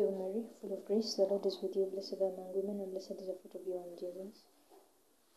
Hail 0.00 0.16
Mary, 0.16 0.44
full 0.62 0.72
of 0.72 0.84
grace, 0.86 1.12
the 1.16 1.24
Lord 1.24 1.44
is 1.44 1.58
with 1.60 1.76
you. 1.76 1.84
Blessed 1.92 2.14
are 2.22 2.32
among 2.32 2.56
women, 2.56 2.80
and 2.80 2.90
blessed 2.90 3.20
is 3.20 3.26
the 3.28 3.36
fruit 3.36 3.52
of 3.60 3.66
your 3.68 3.84
womb, 3.84 3.98
Jesus. 4.00 4.44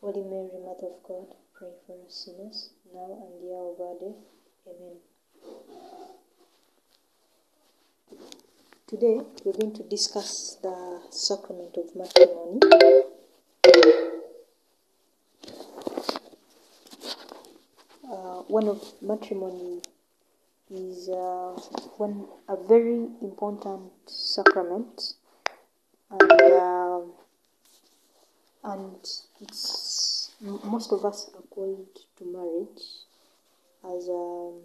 Holy 0.00 0.24
Mary, 0.24 0.56
Mother 0.56 0.88
of 0.88 1.02
God, 1.06 1.36
pray 1.52 1.68
for 1.86 1.92
us 2.06 2.24
sinners, 2.24 2.70
now 2.94 3.12
and 3.20 3.44
the 3.44 3.52
hour 3.52 3.74
of 3.74 3.80
our 3.84 3.96
death. 4.00 4.24
Amen. 4.64 4.96
Today, 8.86 9.20
we're 9.44 9.52
going 9.52 9.74
to 9.74 9.82
discuss 9.82 10.56
the 10.62 11.02
sacrament 11.10 11.76
of 11.76 11.94
matrimony. 11.94 12.60
Uh, 18.10 18.40
one 18.48 18.68
of 18.68 18.82
matrimony 19.02 19.82
is 20.70 21.08
uh, 21.08 21.52
one 21.98 22.26
a 22.48 22.56
very 22.56 23.06
important 23.20 23.92
sacrament, 24.06 25.14
and 26.10 26.42
uh, 26.42 27.00
and 28.64 28.96
it's 29.40 30.32
most 30.64 30.92
of 30.92 31.04
us 31.04 31.30
are 31.34 31.42
called 31.50 31.86
to 32.16 32.24
marriage 32.24 32.82
as 33.84 34.08
um, 34.08 34.60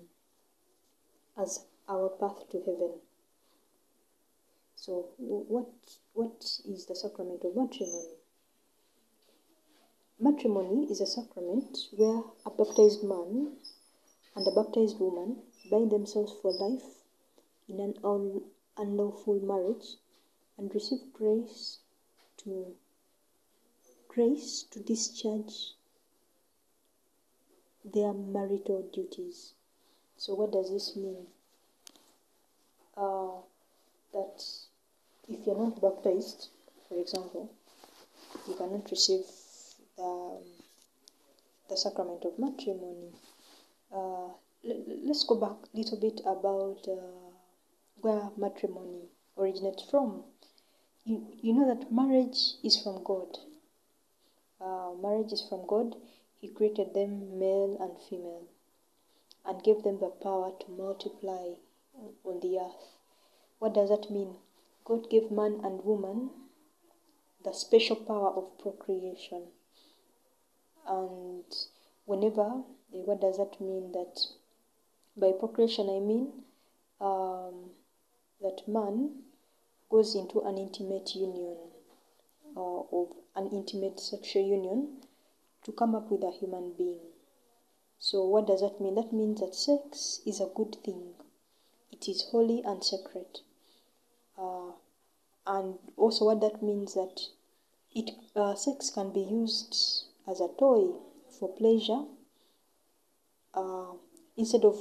as 1.38 1.66
our 1.88 2.10
path 2.10 2.50
to 2.52 2.60
heaven. 2.60 2.94
So, 4.76 5.10
what 5.18 5.68
what 6.14 6.46
is 6.68 6.86
the 6.86 6.96
sacrament 6.96 7.44
of 7.44 7.56
matrimony? 7.56 8.16
Matrimony 10.22 10.88
is 10.92 11.00
a 11.02 11.06
sacrament 11.06 11.78
where 11.96 12.22
a 12.46 12.50
baptized 12.50 13.04
man 13.04 13.54
and 14.36 14.48
a 14.48 14.52
baptized 14.52 15.00
woman 15.00 15.38
bind 15.70 15.92
themselves 15.92 16.34
for 16.42 16.52
life 16.52 17.04
in 17.68 17.80
an 17.80 17.94
un- 18.04 18.42
unlawful 18.78 19.40
marriage 19.42 19.96
and 20.58 20.74
receive 20.74 21.00
grace 21.14 21.80
to 22.38 22.76
grace 24.08 24.64
to 24.72 24.80
discharge 24.80 25.74
their 27.86 28.14
marital 28.14 28.82
duties. 28.94 29.54
So, 30.18 30.34
what 30.36 30.52
does 30.52 30.72
this 30.72 30.96
mean? 30.96 31.28
Uh, 32.98 33.40
that 34.14 34.44
if 35.30 35.46
you're 35.46 35.58
not 35.58 35.82
baptized, 35.82 36.50
for 36.88 37.00
example, 37.00 37.50
you 38.48 38.56
cannot 38.56 38.90
receive 38.92 39.24
the, 39.96 40.38
the 41.70 41.78
sacrament 41.78 42.24
of 42.26 42.38
matrimony. 42.38 43.12
Uh, 43.94 44.30
let's 44.64 45.24
go 45.24 45.36
back 45.36 45.58
a 45.74 45.78
little 45.78 46.00
bit 46.00 46.22
about 46.26 46.86
uh, 46.88 47.32
where 48.02 48.30
matrimony 48.38 49.10
originates 49.38 49.84
from. 49.90 50.24
You, 51.06 51.26
you 51.42 51.54
know 51.54 51.68
that 51.74 51.92
marriage 51.92 52.56
is 52.64 52.82
from 52.82 53.04
God. 53.04 53.38
Uh, 54.62 54.92
marriage 55.02 55.32
is 55.32 55.42
from 55.48 55.66
God. 55.68 55.96
He 56.40 56.50
created 56.50 56.94
them 56.94 57.40
male 57.40 57.78
and 57.80 58.00
female 58.10 58.44
and 59.46 59.64
gave 59.64 59.84
them 59.84 60.00
the 60.00 60.10
power 60.10 60.52
to 60.60 60.72
multiply 60.72 61.54
on 62.24 62.40
the 62.42 62.60
earth. 62.60 62.98
What 63.60 63.74
does 63.74 63.90
that 63.90 64.12
mean? 64.12 64.36
God 64.86 65.10
gave 65.10 65.32
man 65.32 65.62
and 65.64 65.84
woman 65.84 66.30
the 67.44 67.54
special 67.54 67.96
power 67.96 68.32
of 68.32 68.58
procreation. 68.60 69.48
And 70.88 71.46
whenever, 72.06 72.64
eh, 72.94 73.04
what 73.06 73.22
does 73.22 73.38
that 73.38 73.60
mean? 73.62 73.92
That 73.92 74.20
by 75.20 75.32
procreation, 75.32 75.90
I 75.90 76.00
mean 76.00 76.32
um, 77.02 77.72
that 78.42 78.68
man 78.68 79.24
goes 79.90 80.16
into 80.16 80.42
an 80.42 80.58
intimate 80.58 81.16
union 81.16 81.58
uh, 82.56 82.80
of 82.92 83.08
an 83.36 83.50
intimate 83.52 84.00
sexual 84.00 84.44
union 84.44 84.98
to 85.64 85.72
come 85.72 85.96
up 85.96 86.10
with 86.12 86.24
a 86.24 86.32
human 86.32 86.74
being. 86.78 87.00
So, 87.98 88.26
what 88.26 88.48
does 88.48 88.62
that 88.62 88.80
mean? 88.80 88.96
That 88.96 89.12
means 89.12 89.42
that 89.42 89.56
sex 89.56 90.22
is 90.26 90.40
a 90.40 90.50
good 90.56 90.78
thing, 90.84 91.14
it 91.92 92.08
is 92.08 92.30
holy 92.32 92.64
and 92.64 92.84
sacred. 92.84 93.42
Uh, 94.38 94.72
and 95.46 95.76
also, 95.98 96.26
what 96.26 96.42
that 96.42 96.64
means 96.64 96.94
that 96.94 97.20
it 97.94 98.12
uh, 98.36 98.56
sex 98.56 98.90
can 98.90 99.12
be 99.12 99.22
used 99.22 100.06
as 100.28 100.40
a 100.40 100.48
toy 100.58 100.94
for 101.40 101.54
pleasure 101.56 102.04
uh, 103.54 103.94
instead 104.38 104.64
of 104.64 104.78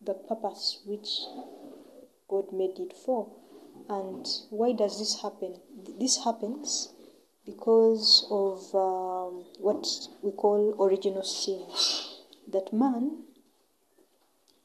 the 0.00 0.14
purpose 0.14 0.80
which 0.86 1.20
God 2.28 2.52
made 2.52 2.78
it 2.78 2.94
for. 2.96 3.28
And 3.88 4.26
why 4.50 4.72
does 4.72 4.98
this 4.98 5.20
happen? 5.20 5.56
This 5.98 6.24
happens 6.24 6.92
because 7.44 8.26
of 8.30 8.74
um, 8.74 9.44
what 9.58 9.86
we 10.22 10.30
call 10.32 10.76
original 10.80 11.22
sin. 11.22 11.66
That 12.50 12.72
man, 12.72 13.24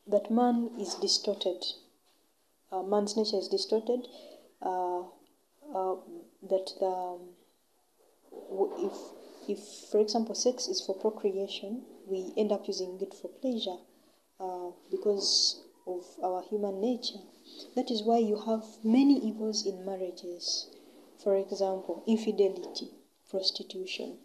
that 0.08 0.32
man 0.32 0.72
is 0.80 0.96
distorted. 0.96 1.64
Uh, 2.72 2.84
man's 2.84 3.18
nature 3.18 3.38
is 3.38 3.48
distorted. 3.48 4.08
Uh, 4.62 5.02
uh, 5.74 5.96
that 6.50 6.72
the 6.80 6.86
um, 6.86 7.20
if 8.78 8.94
if 9.48 9.60
for 9.92 10.00
example 10.00 10.36
sex 10.36 10.68
is 10.68 10.82
for 10.82 10.96
procreation, 10.96 11.84
we 12.08 12.34
end 12.38 12.52
up 12.52 12.68
using 12.68 13.00
it 13.02 13.14
for 13.14 13.30
pleasure 13.42 13.78
uh, 14.40 14.70
because 14.92 15.62
of 15.88 16.04
our 16.24 16.42
human 16.44 16.82
nature. 16.82 17.20
That 17.76 17.92
is 17.92 18.04
why 18.04 18.18
you 18.20 18.38
have 18.38 18.64
many 18.84 19.18
evils 19.20 19.66
in 19.66 19.86
marriages. 19.86 20.68
For 21.24 21.36
example, 21.36 22.04
infidelity, 22.08 22.90
prostitution, 23.30 24.18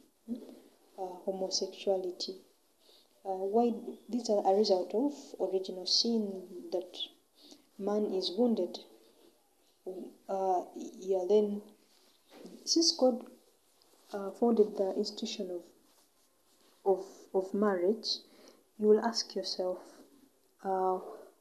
uh, 0.98 1.06
homosexuality. 1.24 2.36
Uh, 3.24 3.44
why 3.54 3.74
these 4.08 4.30
are 4.30 4.42
a 4.46 4.56
result 4.56 4.94
of 4.94 5.12
original 5.40 5.86
sin 5.86 6.42
that 6.72 6.96
man 7.78 8.06
is 8.06 8.32
wounded. 8.36 8.78
Uh, 10.28 10.62
yeah, 10.98 11.24
then 11.28 11.62
since 12.64 12.92
God 12.92 13.24
uh, 14.12 14.30
founded 14.30 14.76
the 14.76 14.94
institution 14.96 15.50
of 15.50 15.62
of 16.84 17.04
of 17.34 17.52
marriage, 17.54 18.18
you 18.78 18.88
will 18.88 19.00
ask 19.00 19.34
yourself, 19.34 19.78
uh, 20.64 20.98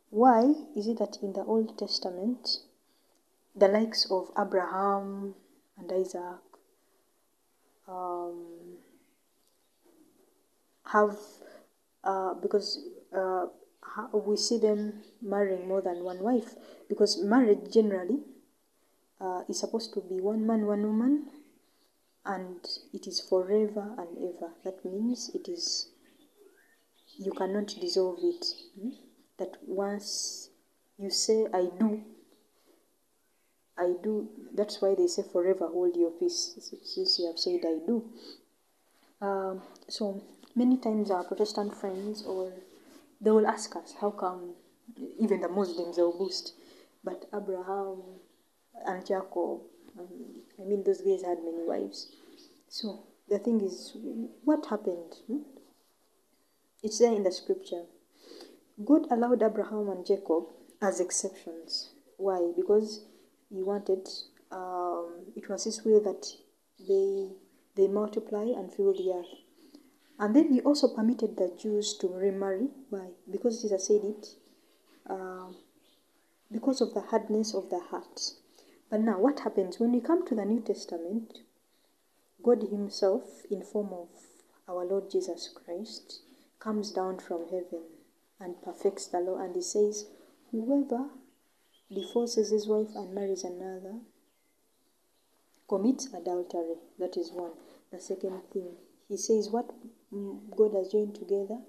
why 0.09 0.53
is 0.75 0.87
it 0.87 0.99
that 0.99 1.17
in 1.21 1.33
the 1.33 1.43
Old 1.43 1.77
Testament, 1.77 2.59
the 3.55 3.67
likes 3.67 4.09
of 4.09 4.31
Abraham 4.39 5.35
and 5.77 5.91
Isaac 5.91 6.39
um, 7.87 8.77
have, 10.85 11.17
uh, 12.03 12.33
because 12.35 12.79
uh, 13.15 13.47
we 14.13 14.37
see 14.37 14.57
them 14.57 15.01
marrying 15.21 15.67
more 15.67 15.81
than 15.81 16.03
one 16.03 16.23
wife, 16.23 16.55
because 16.87 17.21
marriage 17.21 17.71
generally 17.71 18.19
uh, 19.19 19.41
is 19.49 19.59
supposed 19.59 19.93
to 19.93 20.01
be 20.01 20.21
one 20.21 20.45
man, 20.47 20.65
one 20.65 20.83
woman, 20.83 21.27
and 22.25 22.67
it 22.93 23.07
is 23.07 23.19
forever 23.19 23.95
and 23.97 24.17
ever. 24.17 24.53
That 24.63 24.83
means 24.85 25.29
it 25.33 25.47
is 25.49 25.89
you 27.17 27.33
cannot 27.33 27.67
dissolve 27.81 28.19
it. 28.23 28.45
hmm? 28.79 29.08
That 29.39 29.57
once 29.65 30.49
you 30.97 31.09
say 31.09 31.47
I 31.53 31.69
do, 31.79 32.03
I 33.77 33.93
do. 34.03 34.27
That's 34.53 34.81
why 34.81 34.95
they 34.95 35.07
say 35.07 35.23
forever 35.23 35.67
hold 35.67 35.95
your 35.95 36.11
peace. 36.11 36.55
Since 36.83 37.19
you 37.19 37.27
have 37.27 37.39
said 37.39 37.61
I 37.63 37.79
do. 37.85 38.03
Um, 39.21 39.61
so 39.87 40.21
many 40.55 40.77
times 40.77 41.11
our 41.11 41.23
Protestant 41.23 41.75
friends 41.75 42.23
or 42.23 42.53
they 43.21 43.31
will 43.31 43.47
ask 43.47 43.75
us 43.75 43.95
how 43.99 44.11
come 44.11 44.55
even 45.19 45.41
the 45.41 45.49
Muslims 45.49 45.97
they 45.97 46.01
will 46.01 46.17
boast, 46.17 46.53
but 47.03 47.25
Abraham 47.33 48.01
and 48.85 49.05
Jacob, 49.05 49.61
um, 49.99 50.07
I 50.59 50.63
mean 50.63 50.83
those 50.83 51.01
guys 51.01 51.23
had 51.23 51.39
many 51.43 51.63
wives. 51.63 52.07
So 52.67 53.03
the 53.27 53.39
thing 53.39 53.61
is, 53.61 53.95
what 54.43 54.65
happened? 54.65 55.15
hmm? 55.27 55.39
It's 56.81 56.99
there 56.99 57.13
in 57.13 57.23
the 57.23 57.31
scripture. 57.31 57.83
God 58.85 59.11
allowed 59.11 59.43
Abraham 59.43 59.89
and 59.89 60.05
Jacob 60.05 60.45
as 60.81 61.01
exceptions. 61.01 61.89
Why? 62.15 62.51
Because 62.55 63.03
He 63.49 63.61
wanted. 63.61 64.07
Um, 64.51 65.25
it 65.35 65.49
was 65.49 65.65
His 65.65 65.83
will 65.83 66.01
that 66.03 66.25
they 66.87 67.27
they 67.75 67.87
multiply 67.87 68.43
and 68.43 68.73
fill 68.73 68.93
the 68.93 69.11
earth. 69.11 69.39
And 70.17 70.33
then 70.33 70.53
He 70.53 70.61
also 70.61 70.87
permitted 70.87 71.35
the 71.35 71.53
Jews 71.59 71.97
to 71.97 72.07
remarry. 72.07 72.69
Why? 72.89 73.09
Because 73.29 73.61
Jesus 73.61 73.87
said 73.87 74.01
it. 74.03 74.27
Um, 75.09 75.57
because 76.49 76.79
of 76.79 76.93
the 76.93 77.01
hardness 77.01 77.53
of 77.53 77.69
the 77.69 77.79
heart. 77.79 78.21
But 78.89 79.01
now, 79.01 79.19
what 79.19 79.41
happens 79.41 79.79
when 79.79 79.91
we 79.91 79.99
come 79.99 80.25
to 80.27 80.35
the 80.35 80.45
New 80.45 80.61
Testament? 80.61 81.39
God 82.41 82.63
Himself, 82.71 83.43
in 83.51 83.61
form 83.61 83.91
of 83.91 84.07
our 84.69 84.85
Lord 84.85 85.11
Jesus 85.11 85.49
Christ, 85.53 86.21
comes 86.59 86.91
down 86.91 87.19
from 87.19 87.45
heaven 87.49 87.83
and 88.39 88.61
perfects 88.61 89.07
the 89.07 89.19
law, 89.19 89.37
and 89.37 89.55
He 89.55 89.61
says, 89.61 90.07
"Whoever 90.51 91.09
divorces 91.91 92.49
his 92.49 92.67
wife 92.67 92.95
and 92.95 93.13
marries 93.13 93.43
another, 93.43 93.99
commits 95.67 96.07
adultery. 96.13 96.75
That 96.97 97.17
is 97.17 97.31
one. 97.31 97.51
The 97.91 97.99
second 97.99 98.41
thing, 98.51 98.75
he 99.07 99.17
says, 99.17 99.49
What 99.49 99.71
God 100.55 100.73
has 100.73 100.91
joined 100.91 101.15
together, 101.15 101.59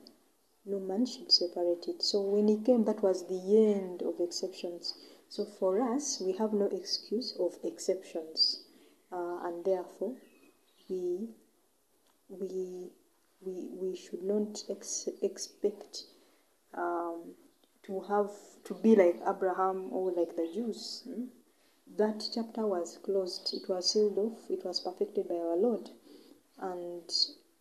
no 0.66 0.78
man 0.78 1.06
should 1.06 1.32
separate 1.32 1.86
it. 1.88 2.02
So 2.02 2.20
when 2.20 2.48
he 2.48 2.58
came, 2.58 2.84
that 2.84 3.02
was 3.02 3.26
the 3.26 3.72
end 3.74 4.02
of 4.02 4.20
exceptions. 4.20 4.94
So 5.28 5.44
for 5.44 5.80
us, 5.80 6.20
we 6.20 6.32
have 6.32 6.52
no 6.52 6.66
excuse 6.66 7.34
of 7.38 7.56
exceptions, 7.62 8.64
uh, 9.12 9.40
and 9.44 9.64
therefore, 9.64 10.16
we 10.88 11.28
we 12.28 12.90
we 13.40 13.68
we 13.80 13.96
should 13.96 14.22
not 14.22 14.64
ex- 14.68 15.08
expect 15.22 16.04
um, 16.74 17.34
to 17.84 18.00
have 18.00 18.30
to 18.64 18.74
be 18.74 18.94
like 18.96 19.20
Abraham 19.28 19.88
or 19.90 20.12
like 20.12 20.36
the 20.36 20.48
Jews. 20.52 21.02
hmm? 21.06 21.24
That 21.96 22.22
chapter 22.32 22.66
was 22.66 22.98
closed. 23.02 23.50
It 23.52 23.68
was 23.68 23.92
sealed 23.92 24.16
off. 24.18 24.48
It 24.48 24.64
was 24.64 24.80
perfected 24.80 25.28
by 25.28 25.34
our 25.34 25.56
Lord. 25.56 25.90
And 26.60 27.10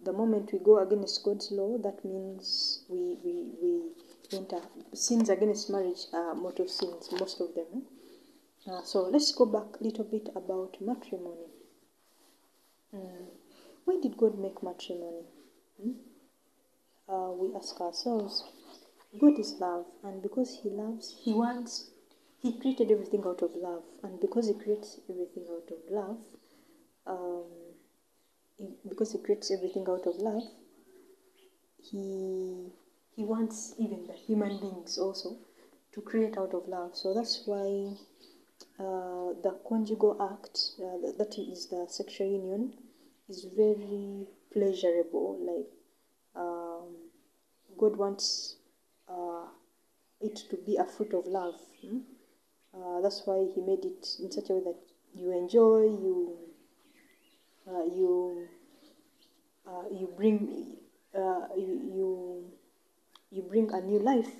the 0.03 0.13
moment 0.13 0.51
we 0.53 0.59
go 0.59 0.79
against 0.79 1.23
God's 1.23 1.51
law, 1.51 1.77
that 1.79 2.05
means 2.05 2.83
we 2.89 3.17
we 3.23 3.47
we 3.61 3.81
enter 4.37 4.61
sins 4.93 5.29
against 5.29 5.69
marriage 5.69 6.05
are 6.13 6.35
mortal 6.35 6.67
sins, 6.67 7.09
most 7.19 7.41
of 7.41 7.55
them. 7.55 7.65
eh? 8.67 8.71
Uh, 8.71 8.83
so 8.83 9.03
let's 9.03 9.31
go 9.31 9.45
back 9.45 9.79
a 9.79 9.83
little 9.83 10.03
bit 10.03 10.29
about 10.35 10.77
matrimony. 10.79 11.47
Mm. 12.95 13.25
Why 13.85 13.99
did 14.01 14.15
God 14.17 14.37
make 14.37 14.61
matrimony? 14.61 15.25
Hmm? 15.81 15.91
Uh, 17.07 17.31
we 17.31 17.55
ask 17.55 17.79
ourselves. 17.81 18.43
God 19.17 19.39
is 19.39 19.55
love, 19.59 19.85
and 20.03 20.21
because 20.21 20.59
He 20.61 20.69
loves, 20.69 21.15
He 21.23 21.33
wants, 21.33 21.89
He 22.41 22.59
created 22.59 22.91
everything 22.91 23.23
out 23.25 23.41
of 23.41 23.55
love, 23.55 23.83
and 24.03 24.19
because 24.19 24.47
He 24.47 24.53
creates 24.53 24.99
everything 25.09 25.45
out 25.49 25.69
of 25.71 25.79
love, 25.89 26.17
um, 27.07 27.45
because 28.87 29.13
He 29.13 29.17
creates 29.17 29.49
everything 29.51 29.85
out 29.89 30.05
of 30.05 30.15
love, 30.17 30.43
He 31.81 32.71
He 33.15 33.23
wants 33.25 33.73
even 33.79 34.05
the 34.05 34.13
human 34.13 34.59
beings 34.59 34.97
also 34.97 35.37
to 35.91 36.01
create 36.01 36.37
out 36.37 36.53
of 36.53 36.67
love. 36.67 36.95
So 36.95 37.13
that's 37.13 37.43
why 37.45 37.95
uh, 38.79 39.33
the 39.41 39.57
conjugal 39.67 40.21
act, 40.21 40.57
uh, 40.79 41.11
that 41.17 41.35
is 41.37 41.67
the 41.67 41.87
sexual 41.89 42.27
union, 42.27 42.73
is 43.27 43.45
very 43.57 44.27
pleasurable. 44.53 45.39
Like 45.41 45.69
um, 46.35 46.95
God 47.77 47.97
wants 47.97 48.55
it 50.21 50.35
to 50.49 50.57
be 50.57 50.75
a 50.77 50.85
fruit 50.85 51.13
of 51.13 51.25
love. 51.25 51.59
hmm? 51.81 51.99
Uh, 52.73 53.01
that's 53.01 53.21
why 53.25 53.47
He 53.53 53.61
made 53.61 53.85
it 53.85 54.07
in 54.19 54.31
such 54.31 54.49
a 54.49 54.53
way 54.53 54.63
that 54.63 54.77
you 55.15 55.31
enjoy, 55.31 55.83
you 55.83 56.37
uh, 57.67 57.83
you 57.85 58.47
uh, 59.67 59.83
you 59.91 60.07
bring 60.15 60.77
uh, 61.15 61.47
you, 61.55 61.81
you 61.95 62.51
you 63.31 63.41
bring 63.43 63.71
a 63.71 63.81
new 63.81 63.99
life. 63.99 64.31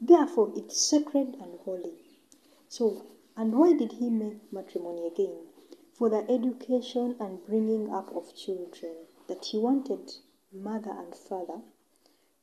Therefore, 0.00 0.52
it's 0.56 0.80
sacred 0.80 1.36
and 1.40 1.58
holy. 1.64 1.94
So, 2.68 3.04
and 3.36 3.52
why 3.52 3.72
did 3.72 3.92
he 3.92 4.10
make 4.10 4.52
matrimony 4.52 5.06
again? 5.06 5.46
For 5.92 6.08
the 6.08 6.24
education 6.30 7.16
and 7.18 7.44
bringing 7.44 7.92
up 7.92 8.14
of 8.14 8.34
children. 8.36 8.94
That 9.26 9.44
he 9.44 9.58
wanted 9.58 10.10
mother 10.52 10.90
and 10.90 11.14
father 11.14 11.60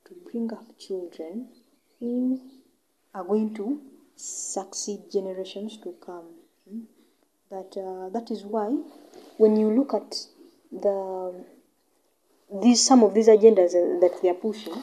to 0.04 0.14
bring 0.30 0.52
up 0.52 0.78
children 0.78 1.48
who 1.98 2.40
are 3.16 3.24
going 3.24 3.54
to 3.54 3.80
succeed 4.14 5.00
generations 5.10 5.78
to 5.78 5.94
come. 6.04 6.26
Hmm? 6.68 6.80
That 7.50 7.76
uh, 7.76 8.08
that 8.10 8.30
is 8.30 8.44
why, 8.44 8.68
when 9.38 9.56
you 9.56 9.70
look 9.70 9.94
at 9.94 10.14
the 10.70 11.44
these 12.62 12.84
some 12.84 13.02
of 13.02 13.14
these 13.14 13.28
agendas 13.28 13.72
that 13.72 14.18
they 14.22 14.28
are 14.28 14.34
pushing 14.34 14.82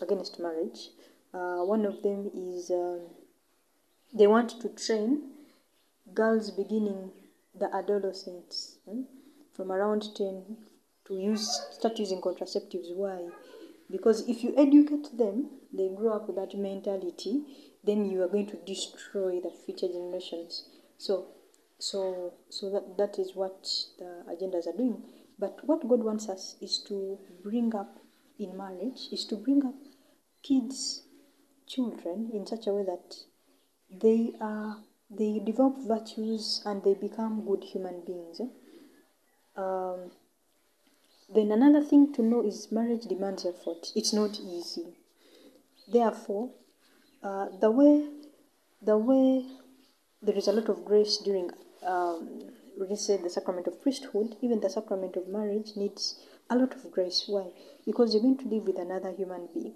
against 0.00 0.40
marriage, 0.40 0.90
uh, 1.32 1.58
one 1.74 1.84
of 1.86 2.02
them 2.02 2.30
is 2.34 2.70
um, 2.70 3.00
they 4.12 4.26
want 4.26 4.60
to 4.60 4.68
train 4.70 5.22
girls 6.14 6.50
beginning 6.50 7.10
the 7.58 7.74
adolescence 7.74 8.78
hmm, 8.88 9.02
from 9.52 9.70
around 9.70 10.02
10 10.16 10.56
to 11.06 11.14
use 11.14 11.60
start 11.70 11.98
using 11.98 12.20
contraceptives 12.20 12.94
why 12.94 13.28
because 13.90 14.26
if 14.28 14.42
you 14.42 14.54
educate 14.56 15.16
them 15.16 15.50
they 15.72 15.88
grow 15.88 16.14
up 16.14 16.26
with 16.26 16.36
that 16.36 16.56
mentality 16.56 17.42
then 17.88 18.04
you 18.04 18.22
are 18.22 18.28
going 18.28 18.46
to 18.46 18.56
destroy 18.66 19.40
the 19.40 19.50
future 19.64 19.88
generations 19.88 20.68
so 20.98 21.26
so 21.78 22.32
so 22.50 22.70
that 22.70 22.96
that 22.98 23.18
is 23.18 23.34
what 23.34 23.68
the 23.98 24.24
agendas 24.32 24.66
are 24.66 24.76
doing 24.76 25.02
but 25.38 25.58
what 25.64 25.88
god 25.88 26.00
wants 26.00 26.28
us 26.28 26.56
is 26.60 26.78
to 26.78 27.18
bring 27.42 27.74
up 27.74 27.98
in 28.38 28.56
marriage 28.56 29.08
is 29.12 29.24
to 29.24 29.36
bring 29.36 29.64
up 29.64 29.74
kids 30.42 31.02
children 31.66 32.30
in 32.32 32.46
such 32.46 32.66
a 32.66 32.72
way 32.72 32.84
that 32.84 33.16
they 33.90 34.32
are 34.40 34.78
they 35.10 35.40
develop 35.44 35.76
virtues 35.78 36.62
and 36.66 36.82
they 36.82 36.94
become 36.94 37.44
good 37.46 37.64
human 37.64 38.02
beings. 38.04 38.40
eh? 38.40 39.60
Um, 39.60 40.10
then 41.34 41.50
another 41.50 41.82
thing 41.82 42.12
to 42.14 42.22
know 42.22 42.44
is 42.44 42.70
marriage 42.70 43.04
demands 43.04 43.46
effort. 43.46 43.92
It's 43.94 44.12
not 44.12 44.38
easy. 44.38 44.96
Therefore, 45.90 46.50
uh, 47.22 47.46
the 47.60 47.70
way 47.70 48.06
the 48.82 48.96
way 48.96 49.44
there 50.22 50.36
is 50.36 50.48
a 50.48 50.52
lot 50.52 50.68
of 50.68 50.84
grace 50.84 51.18
during 51.18 51.50
um, 51.84 52.50
let's 52.76 53.06
say 53.06 53.16
the 53.16 53.30
sacrament 53.30 53.66
of 53.66 53.80
priesthood, 53.82 54.36
even 54.40 54.60
the 54.60 54.70
sacrament 54.70 55.16
of 55.16 55.28
marriage 55.28 55.72
needs 55.76 56.20
a 56.50 56.56
lot 56.56 56.74
of 56.74 56.90
grace. 56.90 57.24
Why? 57.26 57.46
Because 57.84 58.14
you're 58.14 58.22
going 58.22 58.38
to 58.38 58.48
live 58.48 58.64
with 58.64 58.78
another 58.78 59.12
human 59.12 59.48
being, 59.52 59.74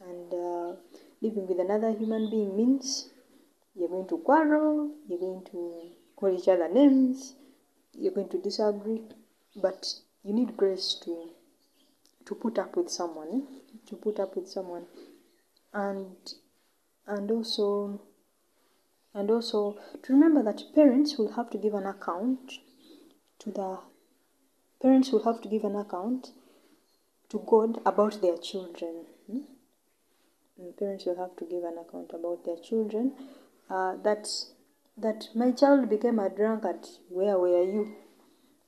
and 0.00 0.32
uh, 0.32 0.76
living 1.20 1.46
with 1.46 1.60
another 1.60 1.92
human 1.92 2.30
being 2.30 2.56
means 2.56 3.10
you're 3.74 3.88
going 3.88 4.08
to 4.08 4.18
quarrel, 4.18 4.90
you're 5.08 5.18
going 5.18 5.44
to 5.50 5.90
call 6.16 6.36
each 6.36 6.48
other 6.48 6.68
names, 6.68 7.34
you're 7.92 8.12
going 8.12 8.28
to 8.28 8.38
disagree, 8.38 9.02
but 9.56 9.86
you 10.22 10.32
need 10.32 10.56
grace 10.56 10.98
to 11.04 11.30
to 12.26 12.34
put 12.34 12.58
up 12.58 12.76
with 12.76 12.90
someone, 12.90 13.46
to 13.86 13.96
put 13.96 14.20
up 14.20 14.36
with 14.36 14.48
someone, 14.48 14.84
and 15.72 16.16
and 17.06 17.30
also 17.30 18.00
and 19.12 19.30
also 19.30 19.78
to 20.02 20.12
remember 20.12 20.42
that 20.42 20.62
parents 20.74 21.18
will 21.18 21.32
have 21.32 21.50
to 21.50 21.58
give 21.58 21.74
an 21.74 21.86
account 21.86 22.58
to 23.38 23.50
the 23.50 23.78
parents 24.80 25.10
will 25.12 25.24
have 25.24 25.40
to 25.42 25.48
give 25.48 25.64
an 25.64 25.76
account 25.76 26.32
to 27.28 27.42
God 27.46 27.80
about 27.86 28.20
their 28.20 28.36
children. 28.38 29.06
hmm? 29.30 29.40
And 30.58 30.76
parents 30.76 31.06
will 31.06 31.16
have 31.16 31.36
to 31.36 31.44
give 31.44 31.64
an 31.64 31.78
account 31.78 32.10
about 32.12 32.44
their 32.44 32.56
children. 32.56 33.12
Uh, 33.68 33.96
that 34.02 34.28
that 34.96 35.28
my 35.34 35.52
child 35.52 35.88
became 35.88 36.18
a 36.18 36.28
drunkard. 36.28 36.86
Where 37.08 37.38
were 37.38 37.62
you? 37.62 37.94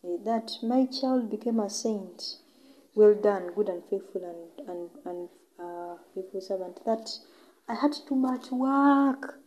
Eh, 0.04 0.16
That 0.24 0.52
my 0.62 0.86
child 0.86 1.30
became 1.30 1.60
a 1.60 1.68
saint. 1.68 2.38
Well 2.94 3.14
done, 3.14 3.52
good 3.54 3.68
and 3.68 3.82
faithful 3.90 4.24
and 4.24 4.68
and 4.68 4.90
and 5.04 5.28
uh, 5.58 5.96
faithful 6.14 6.40
servant. 6.40 6.84
That 6.84 7.10
I 7.72 7.76
had 7.76 7.94
too 8.06 8.14
much 8.14 8.50
work. 8.50 9.38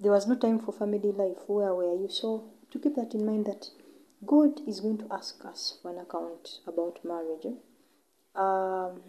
There 0.00 0.12
was 0.12 0.26
no 0.26 0.34
time 0.34 0.58
for 0.60 0.72
family 0.72 1.12
life. 1.12 1.42
Where 1.46 1.74
were 1.74 1.94
you? 1.94 2.08
So 2.08 2.44
to 2.70 2.78
keep 2.78 2.96
that 2.96 3.12
in 3.14 3.26
mind, 3.26 3.44
that 3.46 3.68
God 4.24 4.60
is 4.66 4.80
going 4.80 4.96
to 4.98 5.06
ask 5.10 5.44
us 5.44 5.78
for 5.82 5.90
an 5.90 5.98
account 5.98 6.60
about 6.66 7.04
marriage. 7.04 7.46
Um, 8.34 9.02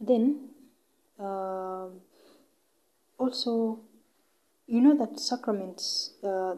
then 0.00 0.50
um, 1.18 2.00
also 3.18 3.80
you 4.66 4.80
know 4.80 4.96
that 4.96 5.18
sacraments 5.18 6.14
uh, 6.22 6.54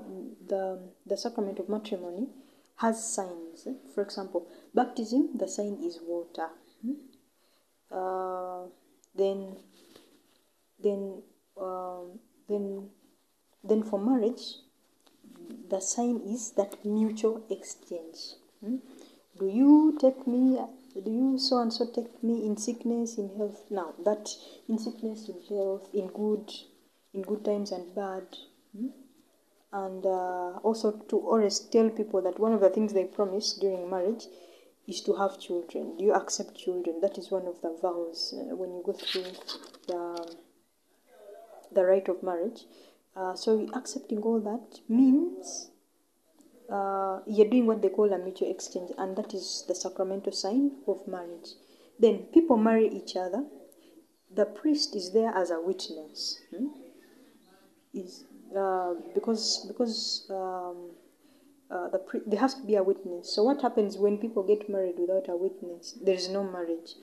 the 0.46 0.80
the 1.06 1.16
sacrament 1.16 1.58
of 1.58 1.68
matrimony 1.68 2.28
has 2.76 2.96
signs 3.14 3.66
for 3.94 4.02
example 4.02 4.46
baptism 4.74 5.30
the 5.34 5.48
sign 5.48 5.78
is 5.82 5.98
water 6.02 6.48
hmm? 6.82 6.92
uh, 7.90 8.66
then 9.14 9.56
then 10.84 11.22
um, 11.60 12.18
then 12.48 12.88
then 13.62 13.82
for 13.82 13.98
marriage 13.98 14.44
the 15.70 15.80
sign 15.80 16.20
is 16.34 16.52
that 16.52 16.84
mutual 16.84 17.42
exchange. 17.50 18.18
Hmm? 18.60 18.76
do 19.38 19.46
you 19.46 19.98
take 20.00 20.26
me 20.26 20.60
do 21.04 21.10
you 21.10 21.38
so 21.38 21.58
and 21.58 21.72
so 21.72 21.86
take 21.86 22.22
me 22.22 22.46
in 22.46 22.56
sickness 22.56 23.18
in 23.18 23.30
health? 23.36 23.64
Now 23.70 23.94
that 24.04 24.30
in 24.68 24.78
sickness 24.78 25.28
in 25.28 25.40
health 25.48 25.88
in 25.92 26.06
good 26.08 26.52
in 27.12 27.22
good 27.22 27.44
times 27.44 27.72
and 27.72 27.94
bad. 27.94 28.26
Hmm? 28.76 28.88
and 29.74 30.06
uh, 30.06 30.52
also 30.62 30.92
to 31.08 31.18
always 31.18 31.58
tell 31.58 31.90
people 31.90 32.22
that 32.22 32.38
one 32.38 32.52
of 32.52 32.60
the 32.60 32.70
things 32.70 32.92
they 32.92 33.04
promise 33.04 33.54
during 33.54 33.90
marriage 33.90 34.26
is 34.86 35.00
to 35.00 35.14
have 35.14 35.40
children. 35.40 35.96
Do 35.96 36.04
you 36.04 36.14
accept 36.14 36.56
children? 36.56 37.00
That 37.00 37.18
is 37.18 37.30
one 37.30 37.46
of 37.46 37.60
the 37.60 37.76
vows 37.82 38.34
uh, 38.36 38.54
when 38.54 38.70
you 38.70 38.82
go 38.84 38.92
through 38.92 39.32
the 39.88 40.36
the 41.74 41.84
rite 41.84 42.08
of 42.08 42.22
marriage 42.22 42.62
Uh, 43.16 43.34
so 43.34 43.68
accepting 43.74 44.20
all 44.22 44.40
that 44.40 44.80
means 44.88 45.70
uh, 46.68 47.20
you're 47.26 47.48
doing 47.48 47.66
what 47.66 47.80
they 47.80 47.88
call 47.88 48.12
a 48.12 48.18
mutual 48.18 48.50
exchange, 48.50 48.90
and 48.98 49.16
that 49.16 49.32
is 49.32 49.64
the 49.68 49.74
sacramental 49.74 50.32
sign 50.32 50.72
of 50.88 51.06
marriage. 51.06 51.50
Then 52.00 52.18
people 52.34 52.56
marry 52.56 52.88
each 52.88 53.14
other. 53.16 53.44
The 54.34 54.46
priest 54.46 54.96
is 54.96 55.12
there 55.12 55.30
as 55.30 55.50
a 55.50 55.60
witness. 55.60 56.40
hmm? 56.50 56.66
Is 57.92 58.24
uh, 58.58 58.94
because 59.14 59.64
because 59.68 60.26
um, 60.30 60.90
uh, 61.70 61.88
the 61.90 61.98
pri- 61.98 62.26
there 62.26 62.40
has 62.40 62.54
to 62.54 62.66
be 62.66 62.74
a 62.74 62.82
witness. 62.82 63.32
So 63.32 63.44
what 63.44 63.62
happens 63.62 63.96
when 63.96 64.18
people 64.18 64.42
get 64.42 64.68
married 64.68 64.98
without 64.98 65.28
a 65.28 65.36
witness? 65.36 65.94
There 66.02 66.16
is 66.16 66.28
no 66.28 66.42
marriage. 66.42 66.96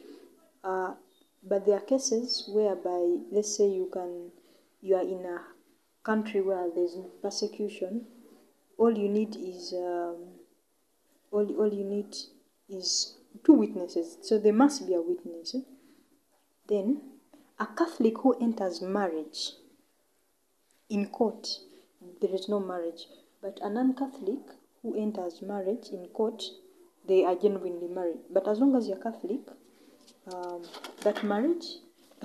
Uh, 0.61 0.95
but 1.41 1.65
there 1.65 1.77
are 1.77 1.85
cases 1.95 2.49
whereby, 2.53 3.01
let's 3.31 3.55
say 3.55 3.67
you 3.67 3.89
can, 3.93 4.31
you 4.81 4.95
are 4.95 5.01
in 5.03 5.25
a 5.25 5.41
country 6.03 6.41
where 6.41 6.69
there's 6.73 6.97
persecution. 7.21 8.05
All 8.77 8.95
you 8.97 9.07
need 9.09 9.35
is 9.35 9.73
um, 9.73 10.17
all, 11.31 11.45
all 11.57 11.73
you 11.73 11.83
need 11.83 12.15
is 12.69 13.15
two 13.45 13.53
witnesses. 13.53 14.17
So 14.21 14.39
there 14.39 14.53
must 14.53 14.87
be 14.87 14.95
a 14.95 15.01
witness. 15.01 15.55
Then 16.67 17.01
a 17.59 17.67
Catholic 17.67 18.17
who 18.19 18.33
enters 18.41 18.81
marriage 18.81 19.51
in 20.89 21.07
court, 21.07 21.47
there 22.19 22.33
is 22.33 22.49
no 22.49 22.59
marriage. 22.59 23.05
But 23.41 23.59
a 23.61 23.69
non 23.69 23.95
Catholic 23.95 24.39
who 24.81 24.95
enters 24.99 25.41
marriage 25.41 25.89
in 25.91 26.07
court, 26.07 26.43
they 27.07 27.23
are 27.23 27.35
genuinely 27.35 27.87
married. 27.87 28.19
But 28.31 28.47
as 28.47 28.59
long 28.59 28.75
as 28.75 28.87
you're 28.87 28.97
Catholic, 28.97 29.41
um, 30.33 30.63
that 31.01 31.23
marriage 31.23 31.65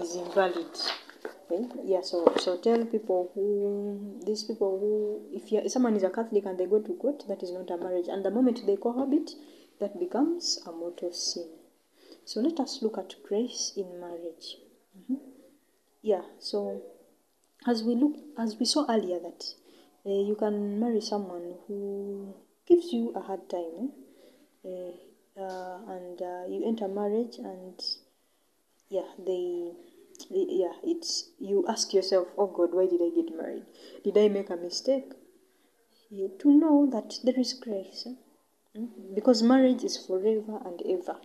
is 0.01 0.17
invalid. 0.17 0.67
Okay? 1.50 1.66
Yeah, 1.85 2.02
so 2.02 2.33
so 2.37 2.56
tell 2.59 2.85
people 2.87 3.30
who 3.35 4.21
these 4.25 4.45
people 4.45 4.78
who 4.78 5.37
if 5.37 5.50
you 5.52 5.68
someone 5.68 5.97
is 5.97 6.02
a 6.02 6.11
Catholic 6.11 6.45
and 6.47 6.59
they 6.59 6.66
go 6.66 6.80
to 6.80 6.95
court, 6.95 7.25
that 7.28 7.42
is 7.42 7.52
not 7.52 7.71
a 7.71 7.76
marriage. 7.76 8.09
And 8.09 8.25
the 8.25 8.30
moment 8.30 8.66
they 8.66 8.76
cohabit, 8.76 9.30
that 9.80 9.99
becomes 9.99 10.61
a 10.66 10.73
mortal 10.73 11.12
sin. 11.12 11.49
So 12.25 12.40
let 12.40 12.59
us 12.61 12.83
look 12.83 12.99
at 12.99 13.14
grace 13.23 13.73
in 13.76 14.00
marriage. 14.00 14.59
Mhm. 14.99 15.18
Yeah, 16.02 16.23
so 16.38 16.83
as 17.66 17.83
we 17.83 17.95
look 17.95 18.14
as 18.38 18.56
we 18.59 18.66
saw 18.66 18.85
earlier 18.88 19.18
that 19.21 19.45
uh, 20.04 20.11
you 20.11 20.37
can 20.37 20.78
marry 20.78 21.00
someone 21.00 21.54
who 21.66 22.35
gives 22.66 22.92
you 22.92 23.12
a 23.16 23.21
hard 23.21 23.49
time 23.49 23.90
eh? 24.64 24.90
uh, 25.38 25.42
uh, 25.42 25.78
and 25.88 26.23
uh, 26.23 26.45
you 26.49 26.64
enter 26.66 26.88
marriage 26.88 27.38
and 27.38 27.83
yeah 28.88 29.09
they 29.18 29.73
yeah 30.30 30.73
it's 30.83 31.30
you 31.38 31.64
ask 31.68 31.92
yourself 31.92 32.28
oh 32.38 32.47
god 32.47 32.73
why 32.73 32.87
did 32.87 33.00
i 33.02 33.11
get 33.14 33.37
married 33.37 33.64
did 34.04 34.16
i 34.18 34.28
make 34.28 34.50
a 34.50 34.56
mistake 34.56 35.12
to 36.38 36.50
know 36.50 36.88
that 36.90 37.18
there 37.25 37.38
is 37.38 37.52
grace 37.52 38.06
eh? 38.06 38.14
Mm? 38.78 39.14
because 39.14 39.42
marriage 39.42 39.85
is 39.85 39.97
forever 39.97 40.61
and 40.64 40.83
ever 40.88 41.18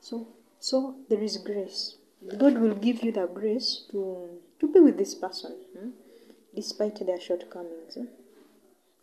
so 0.00 0.28
so 0.58 0.96
there 1.08 1.22
is 1.22 1.36
grace 1.38 1.96
god 2.38 2.58
will 2.58 2.74
give 2.74 3.02
you 3.02 3.12
the 3.12 3.26
grace 3.26 3.86
to 3.90 4.28
to 4.58 4.68
be 4.72 4.80
with 4.80 4.98
this 4.98 5.14
person 5.14 5.56
hmm? 5.76 5.90
despite 6.54 7.04
their 7.06 7.20
shortcomings 7.20 7.96
eh? 7.96 8.06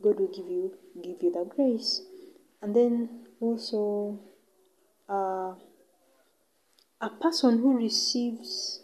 god 0.01 0.19
will 0.19 0.33
give 0.39 0.47
you 0.47 0.73
give 1.01 1.21
you 1.21 1.31
the 1.31 1.45
grace 1.55 2.01
and 2.61 2.75
then 2.75 3.09
also 3.39 4.19
uh, 5.09 5.53
a 6.99 7.09
person 7.21 7.59
who 7.59 7.77
receives 7.77 8.81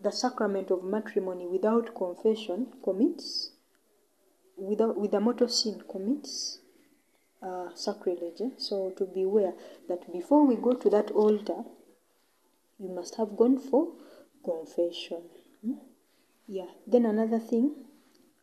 the 0.00 0.10
sacrament 0.10 0.70
of 0.70 0.84
matrimony 0.84 1.46
without 1.46 1.94
confession 1.94 2.68
commits 2.84 3.50
without 4.56 4.98
with 4.98 5.14
a 5.14 5.20
mortal 5.20 5.48
sin 5.48 5.82
commits 5.90 6.58
uh, 7.42 7.68
sacrilege. 7.74 8.42
So 8.58 8.90
to 8.96 9.04
beware 9.04 9.54
that 9.88 10.12
before 10.12 10.46
we 10.46 10.56
go 10.56 10.74
to 10.74 10.90
that 10.90 11.10
altar, 11.12 11.62
we 12.78 12.88
must 12.88 13.16
have 13.16 13.36
gone 13.36 13.58
for 13.58 13.92
confession. 14.44 15.22
hmm? 15.64 15.74
Yeah. 16.46 16.66
Then 16.86 17.06
another 17.06 17.38
thing, 17.38 17.74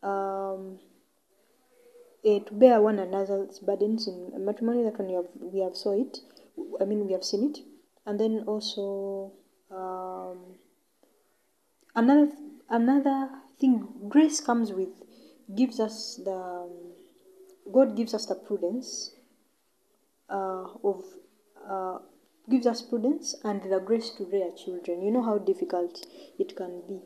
um, 0.04 0.80
eh, 2.24 2.40
to 2.40 2.54
bear 2.54 2.82
one 2.82 3.00
another's 3.00 3.60
burdens 3.60 4.08
in 4.08 4.46
matrimony. 4.46 4.84
That 4.84 5.00
one 5.00 5.08
we 5.08 5.16
have 5.16 5.28
we 5.40 5.60
have 5.60 5.76
saw 5.76 5.92
it. 6.00 6.20
I 6.80 6.86
mean 6.86 7.06
we 7.06 7.14
have 7.14 7.24
seen 7.24 7.50
it, 7.50 7.60
and 8.06 8.20
then 8.20 8.44
also 8.48 9.34
um, 9.72 10.05
another 11.96 12.32
another 12.70 13.30
thing. 13.60 13.88
Grace 14.10 14.40
comes 14.42 14.72
with 14.72 14.90
gives 15.56 15.80
us 15.80 16.20
the 16.24 16.32
um, 16.32 16.70
God 17.72 17.96
gives 17.96 18.14
us 18.14 18.26
the 18.26 18.36
prudence 18.36 19.16
uh, 20.30 20.66
of 20.84 21.04
uh, 21.68 21.98
gives 22.50 22.68
us 22.68 22.82
prudence 22.82 23.36
and 23.44 23.64
the 23.64 23.80
grace 23.80 24.12
to 24.12 24.26
rear 24.26 24.52
children. 24.56 25.02
You 25.02 25.12
know 25.12 25.24
how 25.24 25.38
difficult 25.38 26.06
it 26.38 26.56
can 26.56 26.82
be 26.88 27.00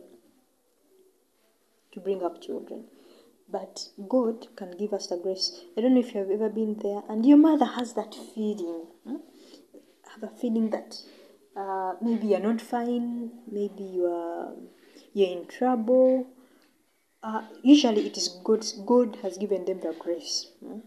to 1.93 1.99
bring 1.99 2.23
up 2.23 2.41
children. 2.41 2.85
But 3.51 3.87
God 4.07 4.47
can 4.55 4.77
give 4.77 4.93
us 4.93 5.07
the 5.07 5.17
grace. 5.17 5.61
I 5.75 5.81
don't 5.81 5.95
know 5.95 6.01
if 6.01 6.13
you 6.13 6.19
have 6.19 6.29
ever 6.29 6.49
been 6.49 6.77
there, 6.83 7.01
and 7.09 7.25
your 7.25 7.37
mother 7.37 7.65
has 7.65 7.93
that 7.93 8.13
feeling. 8.35 8.85
hmm? 9.03 9.15
Have 10.11 10.23
a 10.23 10.35
feeling 10.35 10.69
that 10.69 10.95
uh, 11.55 11.93
maybe 12.01 12.27
you're 12.27 12.39
not 12.39 12.61
fine, 12.61 13.31
maybe 13.51 13.83
you 13.83 14.05
are 14.05 14.53
you're 15.13 15.29
in 15.29 15.45
trouble. 15.47 16.27
Uh, 17.21 17.41
usually, 17.63 18.07
it 18.07 18.17
is 18.17 18.29
God. 18.43 18.65
God 18.85 19.17
has 19.21 19.37
given 19.37 19.65
them 19.65 19.81
the 19.81 19.93
grace. 19.99 20.51
hmm? 20.59 20.79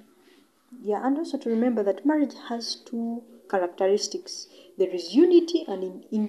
Yeah, 0.82 1.06
and 1.06 1.18
also 1.18 1.38
to 1.38 1.50
remember 1.50 1.82
that 1.82 2.06
marriage 2.06 2.34
has 2.48 2.76
two 2.76 3.22
characteristics 3.50 4.46
there 4.78 4.88
is 4.88 5.14
unity 5.14 5.64
and 5.68 5.84
in- 5.84 6.28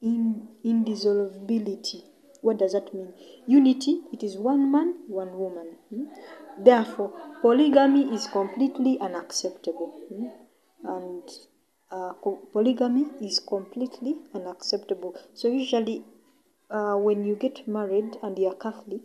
in- 0.00 0.48
indissolubility. 0.62 2.04
What 2.40 2.58
does 2.58 2.72
that 2.72 2.94
mean? 2.94 3.12
Unity, 3.46 4.02
it 4.12 4.22
is 4.22 4.36
one 4.38 4.70
man, 4.70 4.94
one 5.08 5.36
woman. 5.38 5.76
hmm? 5.90 6.04
Therefore, 6.58 7.12
polygamy 7.42 8.14
is 8.14 8.28
completely 8.28 8.98
unacceptable. 9.00 9.88
hmm? 10.08 10.26
And 10.84 11.28
uh, 11.90 12.12
polygamy 12.52 13.06
is 13.20 13.40
completely 13.40 14.16
unacceptable. 14.34 15.16
So, 15.34 15.48
usually, 15.48 16.04
uh, 16.70 16.94
when 16.94 17.24
you 17.24 17.34
get 17.34 17.66
married 17.66 18.16
and 18.22 18.38
you're 18.38 18.54
Catholic, 18.54 19.02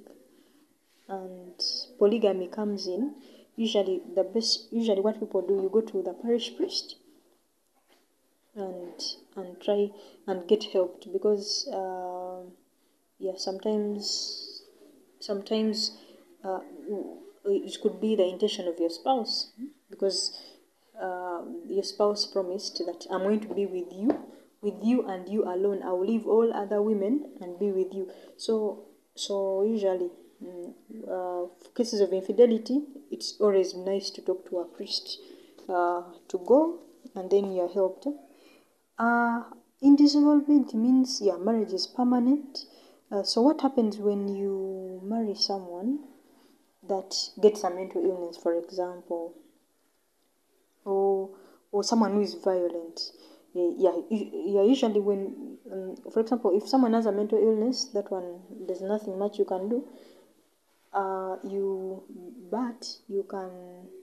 and 1.07 1.53
polygamy 1.97 2.47
comes 2.47 2.87
in, 2.87 3.15
usually 3.55 4.01
the 4.15 4.23
best 4.23 4.67
usually 4.71 5.01
what 5.01 5.19
people 5.19 5.41
do 5.41 5.55
you 5.55 5.69
go 5.71 5.81
to 5.81 6.01
the 6.01 6.13
parish 6.13 6.55
priest 6.57 6.95
and 8.55 8.93
and 9.35 9.59
try 9.61 9.89
and 10.27 10.47
get 10.47 10.63
helped 10.65 11.11
because 11.11 11.67
uh, 11.67 12.41
yeah 13.19 13.33
sometimes 13.37 14.63
sometimes 15.19 15.97
uh, 16.43 16.59
it 17.45 17.77
could 17.81 17.99
be 17.99 18.15
the 18.15 18.27
intention 18.27 18.67
of 18.67 18.79
your 18.79 18.89
spouse 18.89 19.51
because 19.89 20.39
uh, 21.01 21.41
your 21.67 21.83
spouse 21.83 22.25
promised 22.25 22.77
that 22.85 23.05
I'm 23.11 23.23
going 23.23 23.39
to 23.41 23.53
be 23.53 23.65
with 23.65 23.91
you, 23.91 24.23
with 24.63 24.81
you 24.81 25.05
and 25.07 25.27
you 25.27 25.43
alone. 25.43 25.83
I 25.83 25.91
will 25.91 26.07
leave 26.07 26.25
all 26.25 26.53
other 26.53 26.81
women 26.81 27.37
and 27.41 27.59
be 27.59 27.71
with 27.71 27.93
you. 27.93 28.09
So, 28.37 28.85
so 29.13 29.63
usually, 29.63 30.09
mm, 30.43 30.73
uh, 31.07 31.47
cases 31.75 31.99
of 31.99 32.13
infidelity, 32.13 32.81
it's 33.11 33.35
always 33.39 33.75
nice 33.75 34.09
to 34.11 34.21
talk 34.21 34.49
to 34.49 34.59
a 34.59 34.65
priest 34.65 35.19
uh, 35.69 36.03
to 36.29 36.37
go, 36.39 36.79
and 37.15 37.29
then 37.29 37.51
you're 37.51 37.71
helped. 37.71 38.07
Uh, 38.97 39.43
indissolubility 39.81 40.77
means 40.77 41.19
yeah, 41.21 41.35
marriage 41.37 41.73
is 41.73 41.85
permanent. 41.85 42.65
Uh, 43.11 43.21
so 43.21 43.41
what 43.41 43.61
happens 43.61 43.97
when 43.97 44.27
you 44.27 45.01
marry 45.03 45.35
someone 45.35 45.99
that 46.87 47.13
gets 47.41 47.63
a 47.63 47.69
mental 47.69 48.03
illness, 48.03 48.37
for 48.37 48.57
example, 48.57 49.33
or 50.85 51.29
or 51.71 51.83
someone 51.83 52.13
who 52.13 52.21
is 52.21 52.35
violent? 52.35 53.11
Yeah, 53.53 53.69
yeah. 54.09 54.63
Usually, 54.63 54.99
when, 54.99 55.57
um, 55.71 55.95
for 56.11 56.21
example, 56.21 56.51
if 56.57 56.67
someone 56.67 56.93
has 56.93 57.05
a 57.05 57.11
mental 57.11 57.37
illness, 57.37 57.85
that 57.93 58.09
one 58.11 58.39
there's 58.67 58.81
nothing 58.81 59.17
much 59.19 59.37
you 59.37 59.45
can 59.45 59.69
do. 59.69 59.87
Uh, 60.91 61.37
you, 61.43 62.03
but 62.51 62.97
you 63.07 63.23
can 63.29 63.49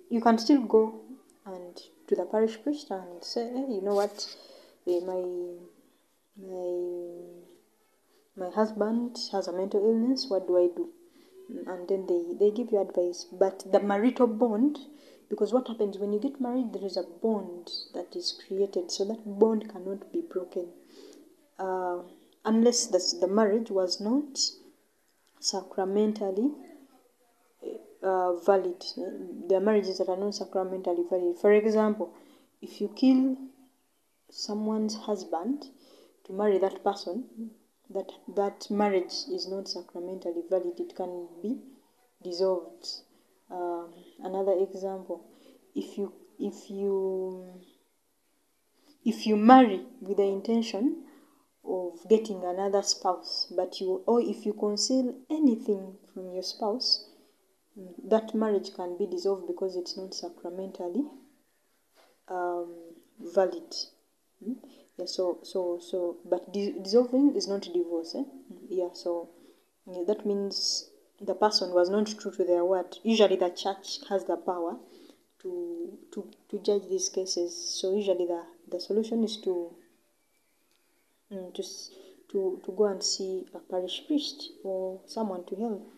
you 0.09 0.21
can 0.21 0.39
still 0.39 0.63
go 0.63 1.01
and 1.47 1.81
to 2.07 2.15
the 2.17 2.25
parish 2.25 2.61
priest 2.63 2.91
and 2.91 3.23
say, 3.23 3.49
hey, 3.49 3.67
you 3.75 3.81
know 3.83 3.95
what, 3.95 4.27
eh, 4.89 5.01
my 5.01 5.23
my 6.37 6.73
my 8.37 8.51
husband 8.51 9.19
has 9.33 9.49
a 9.49 9.53
mental 9.53 9.81
illness 9.85 10.27
what 10.29 10.47
do 10.47 10.57
i 10.57 10.69
do 10.77 10.89
and 11.67 11.89
then 11.89 12.07
they 12.07 12.23
they 12.39 12.51
give 12.51 12.71
you 12.73 12.81
advice 12.81 13.27
but 13.33 13.65
the 13.73 13.81
marital 13.81 14.27
bond 14.27 14.79
because 15.31 15.53
what 15.53 15.69
happens 15.69 15.97
when 15.97 16.13
you 16.13 16.21
get 16.21 16.41
married 16.41 16.73
there 16.73 16.85
is 16.85 16.97
a 16.97 17.05
bond 17.23 17.71
that 17.95 18.15
is 18.15 18.39
created 18.47 18.91
so 18.91 19.05
that 19.05 19.39
bond 19.39 19.71
cannot 19.73 20.13
be 20.13 20.21
broken 20.21 20.67
uh, 21.59 21.99
unless 22.45 22.87
the, 22.87 23.01
the 23.21 23.29
marriage 23.29 23.71
was 23.71 24.01
not 24.01 24.39
sacramentally 25.41 26.51
uh, 28.03 28.35
valid. 28.37 28.85
There 29.49 29.59
are 29.59 29.63
marriages 29.63 29.99
that 29.99 30.09
are 30.09 30.17
not 30.17 30.35
sacramentally 30.35 31.05
valid. 31.09 31.39
For 31.39 31.53
example, 31.53 32.13
if 32.63 32.81
you 32.81 32.89
kill 32.89 33.37
someone's 34.31 34.95
husband 34.95 35.67
to 36.25 36.33
marry 36.33 36.59
that 36.59 36.85
person, 36.85 37.51
that 37.91 38.11
that 38.37 38.71
marriage 38.71 39.13
is 39.33 39.49
not 39.49 39.65
sacramentally 39.65 40.43
valid. 40.49 40.79
It 40.79 40.95
can 40.95 41.29
be 41.43 41.59
dissolved. 42.23 42.87
Um, 43.51 43.93
another 44.23 44.55
example, 44.61 45.25
if 45.75 45.99
you 45.99 46.13
if 46.39 46.71
you 46.71 47.61
if 49.05 49.27
you 49.27 49.37
marry 49.37 49.87
with 50.01 50.19
the 50.19 50.25
intention 50.25 51.05
of 51.65 51.99
getting 52.09 52.45
another 52.45 52.83
spouse, 52.83 53.53
but 53.57 53.81
you 53.81 54.03
or 54.07 54.21
if 54.21 54.47
you 54.47 54.53
conceal 54.53 55.15
anything 55.31 55.97
from 56.13 56.33
your 56.33 56.43
spouse, 56.43 57.09
that 58.09 58.35
marriage 58.35 58.75
can 58.75 58.97
be 58.97 59.07
dissolved 59.07 59.47
because 59.47 59.77
it's 59.77 59.97
not 59.97 60.11
sacramentally 60.15 61.05
um, 62.29 62.75
valid. 63.21 63.75
Hmm? 64.43 64.55
Yeah, 64.99 65.07
so 65.07 65.41
so 65.43 65.79
so, 65.81 66.19
but 66.25 66.53
dissolving 66.53 67.35
is 67.35 67.49
not 67.49 67.63
divorce. 67.63 68.15
Eh? 68.15 68.25
Yeah, 68.69 68.93
so 68.93 69.31
yeah, 69.87 70.03
that 70.07 70.27
means 70.27 70.90
the 71.21 71.35
person 71.35 71.73
was 71.73 71.91
not 71.91 72.07
true 72.19 72.31
to 72.33 72.45
their 72.45 72.65
word. 72.65 72.99
Usually, 73.03 73.37
the 73.37 73.51
church 73.51 73.99
has 74.09 74.25
the 74.25 74.37
power 74.37 74.77
to 75.43 75.99
to 76.13 76.31
to 76.49 76.59
judge 76.59 76.89
these 76.89 77.09
cases. 77.09 77.55
So 77.57 77.95
usually, 77.95 78.27
the 78.27 78.45
the 78.71 78.81
solution 78.81 79.25
is 79.25 79.37
to 79.39 79.71
mm, 81.33 81.55
to 81.55 81.63
to 82.33 82.61
to 82.65 82.73
go 82.73 82.85
and 82.87 83.03
see 83.03 83.47
a 83.55 83.59
parish 83.59 84.07
priest 84.07 84.51
or 84.65 85.01
someone 85.07 85.45
to 85.45 85.57
help. 85.57 85.93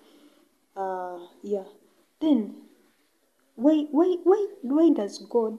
Uh, 0.76 1.26
yeah. 1.42 1.64
Then, 2.20 2.54
why 3.56 3.86
why 3.90 4.16
why 4.24 4.46
why 4.62 4.90
does 4.90 5.18
God 5.18 5.58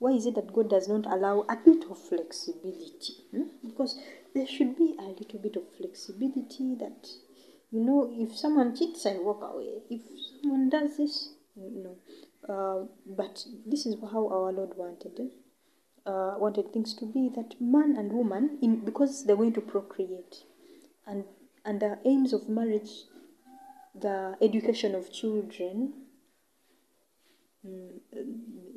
why 0.00 0.12
is 0.12 0.24
it 0.24 0.34
that 0.34 0.52
God 0.52 0.70
does 0.70 0.88
not 0.88 1.04
allow 1.06 1.44
a 1.48 1.56
bit 1.56 1.84
of 1.90 1.98
flexibility? 1.98 3.16
Hmm? 3.30 3.48
Because 3.62 4.00
there 4.34 4.46
should 4.46 4.74
be 4.76 4.96
a 4.98 5.02
little 5.02 5.38
bit 5.38 5.56
of 5.56 5.62
flexibility 5.76 6.74
that, 6.76 7.10
you 7.70 7.84
know, 7.84 8.10
if 8.12 8.36
someone 8.36 8.76
cheats, 8.76 9.06
I 9.06 9.18
walk 9.18 9.42
away. 9.42 9.82
If 9.88 10.02
someone 10.42 10.68
does 10.68 10.96
this, 10.96 11.30
no. 11.56 11.96
Uh, 12.48 12.86
but 13.06 13.44
this 13.66 13.86
is 13.86 13.96
how 14.12 14.28
our 14.28 14.52
Lord 14.52 14.76
wanted 14.76 15.18
it. 15.18 15.32
Uh, 16.06 16.34
wanted 16.38 16.72
things 16.72 16.94
to 16.94 17.04
be 17.04 17.30
that 17.36 17.60
man 17.60 17.94
and 17.96 18.12
woman, 18.12 18.58
in 18.62 18.84
because 18.84 19.24
they're 19.24 19.36
going 19.36 19.52
to 19.52 19.60
procreate, 19.60 20.44
and 21.06 21.24
and 21.64 21.78
the 21.80 21.98
aims 22.06 22.32
of 22.32 22.48
marriage, 22.48 23.04
the 23.94 24.34
education 24.40 24.94
of 24.94 25.12
children, 25.12 25.92
mm, 27.64 27.90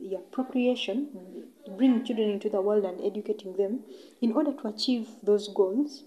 yeah, 0.02 0.20
procreation, 0.32 1.08
bringing 1.78 2.04
children 2.04 2.30
into 2.30 2.50
the 2.50 2.62
world 2.62 2.84
and 2.84 3.00
educating 3.02 3.56
them, 3.56 3.80
in 4.22 4.34
order 4.34 4.52
to 4.52 4.68
achieve 4.68 5.08
those 5.24 5.48
goals, 5.48 6.04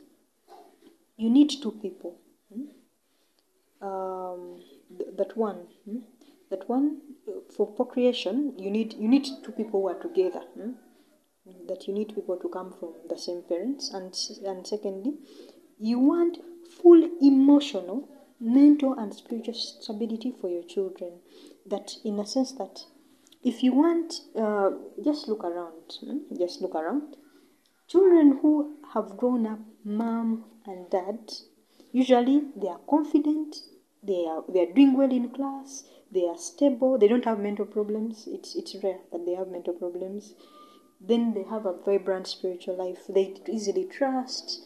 you 1.16 1.30
need 1.30 1.50
two 1.50 1.72
people. 1.72 2.18
Hmm? 2.52 2.64
Um, 3.80 4.62
th- 4.96 5.10
that 5.16 5.36
one, 5.36 5.66
hmm? 5.84 5.98
that 6.50 6.68
one, 6.68 6.98
for 7.54 7.66
procreation, 7.66 8.54
you 8.58 8.70
need 8.70 8.94
you 8.94 9.08
need 9.08 9.26
two 9.44 9.52
people 9.52 9.80
who 9.82 9.88
are 9.88 10.00
together. 10.00 10.42
Hmm? 10.54 10.72
That 11.68 11.86
you 11.86 11.94
need 11.94 12.14
people 12.14 12.36
to 12.38 12.48
come 12.48 12.72
from 12.72 12.94
the 13.08 13.18
same 13.18 13.42
parents, 13.42 13.92
and 13.92 14.14
and 14.44 14.66
secondly, 14.66 15.14
you 15.78 15.98
want 15.98 16.38
full 16.82 17.08
emotional, 17.20 18.08
mental, 18.40 18.94
and 18.94 19.14
spiritual 19.14 19.54
stability 19.54 20.32
for 20.40 20.48
your 20.48 20.64
children. 20.64 21.20
That, 21.64 21.92
in 22.04 22.18
a 22.18 22.26
sense, 22.26 22.52
that 22.52 22.84
if 23.42 23.62
you 23.62 23.72
want, 23.72 24.22
uh, 24.36 24.70
just 25.04 25.28
look 25.28 25.44
around. 25.44 25.98
Hmm? 26.00 26.18
Just 26.36 26.60
look 26.60 26.74
around. 26.74 27.16
Children 27.88 28.38
who 28.42 28.76
have 28.94 29.16
grown 29.16 29.46
up, 29.46 29.60
mom 29.84 30.44
and 30.64 30.90
dad, 30.90 31.32
usually 32.00 32.42
they 32.54 32.68
are 32.68 32.80
confident. 32.94 33.56
They 34.02 34.24
are 34.30 34.42
they 34.52 34.60
are 34.64 34.72
doing 34.78 34.96
well 34.96 35.12
in 35.18 35.30
class. 35.30 35.84
They 36.12 36.26
are 36.28 36.36
stable. 36.36 36.98
They 36.98 37.08
don't 37.08 37.24
have 37.24 37.38
mental 37.48 37.66
problems. 37.76 38.28
It's 38.36 38.54
it's 38.54 38.76
rare 38.82 39.00
that 39.12 39.24
they 39.26 39.34
have 39.40 39.48
mental 39.56 39.74
problems. 39.74 40.34
Then 41.00 41.34
they 41.34 41.44
have 41.54 41.66
a 41.66 41.74
vibrant 41.86 42.26
spiritual 42.26 42.76
life. 42.76 43.02
They 43.08 43.26
easily 43.58 43.86
trust. 43.98 44.60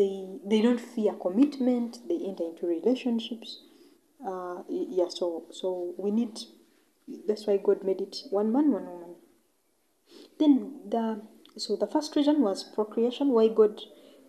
They 0.00 0.12
they 0.52 0.60
don't 0.66 0.80
fear 0.80 1.14
commitment. 1.26 2.00
They 2.08 2.18
enter 2.30 2.44
into 2.50 2.66
relationships. 2.66 3.60
Uh, 4.32 4.58
yeah. 4.68 5.08
So 5.08 5.44
so 5.60 5.94
we 5.96 6.10
need 6.10 6.34
that's 7.28 7.46
why 7.46 7.56
God 7.68 7.84
made 7.84 8.00
it 8.00 8.16
one 8.30 8.52
man, 8.52 8.72
one 8.72 8.86
woman. 8.92 9.14
Then 10.40 10.56
the 10.94 11.04
so 11.56 11.76
the 11.76 11.86
first 11.86 12.16
reason 12.16 12.42
was 12.48 12.64
procreation. 12.78 13.28
Why 13.38 13.48
God 13.48 13.80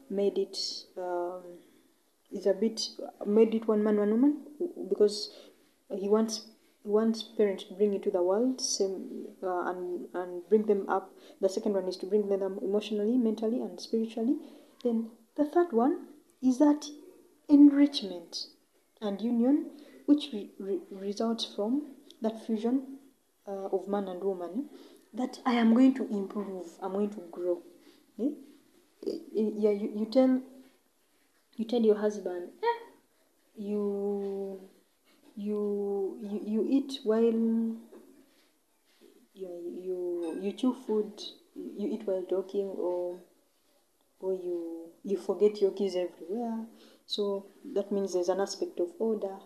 made 0.09 0.37
it 0.37 0.57
um, 0.97 1.26
is 2.37 2.45
a 2.45 2.53
bit 2.53 2.89
made 3.25 3.53
it 3.55 3.67
one 3.67 3.83
man, 3.83 3.97
one 3.97 4.11
woman 4.11 4.33
because 4.89 5.17
He 5.89 6.09
wants 6.09 6.47
he 6.83 6.89
wants 6.89 7.23
parents 7.23 7.63
to 7.65 7.73
bring 7.73 7.93
into 7.93 8.11
the 8.11 8.21
world 8.21 8.61
same 8.61 9.27
uh, 9.43 9.69
and 9.69 10.07
and 10.13 10.47
bring 10.49 10.65
them 10.65 10.87
up. 10.89 11.13
The 11.41 11.49
second 11.49 11.73
one 11.73 11.87
is 11.87 11.97
to 11.97 12.05
bring 12.05 12.27
them 12.27 12.59
emotionally, 12.61 13.17
mentally, 13.17 13.61
and 13.61 13.79
spiritually. 13.79 14.37
Then 14.83 15.11
the 15.35 15.45
third 15.45 15.71
one 15.71 16.07
is 16.41 16.57
that 16.59 16.85
enrichment 17.49 18.47
and 19.01 19.21
union, 19.21 19.71
which 20.05 20.29
re- 20.33 20.51
re- 20.59 20.81
results 20.91 21.45
from 21.55 21.95
that 22.21 22.45
fusion 22.45 22.99
uh, 23.47 23.67
of 23.71 23.87
man 23.87 24.07
and 24.07 24.23
woman, 24.23 24.69
that 25.13 25.39
I 25.45 25.53
am 25.53 25.73
going 25.73 25.93
to 25.95 26.07
improve, 26.09 26.67
I'm 26.81 26.93
going 26.93 27.11
to 27.11 27.21
grow. 27.31 27.61
Eh? 28.19 28.31
Yeah, 29.33 29.71
you, 29.71 29.91
you 29.95 30.05
tell 30.11 30.41
you 31.57 31.65
tell 31.65 31.81
your 31.81 31.97
husband, 31.97 32.49
eh, 32.63 32.79
you 33.55 34.59
you 35.35 36.17
you 36.21 36.41
you 36.45 36.67
eat 36.69 36.99
while 37.03 37.21
you 37.21 37.77
you 39.33 40.39
you 40.41 40.51
chew 40.53 40.73
food, 40.85 41.11
you 41.55 41.89
eat 41.89 42.07
while 42.07 42.23
talking, 42.23 42.67
or 42.67 43.19
or 44.19 44.33
you 44.33 44.89
you 45.03 45.17
forget 45.17 45.61
your 45.61 45.71
keys 45.71 45.95
everywhere. 45.95 46.65
So 47.05 47.47
that 47.73 47.91
means 47.91 48.13
there's 48.13 48.29
an 48.29 48.39
aspect 48.39 48.79
of 48.79 48.89
order. 48.99 49.37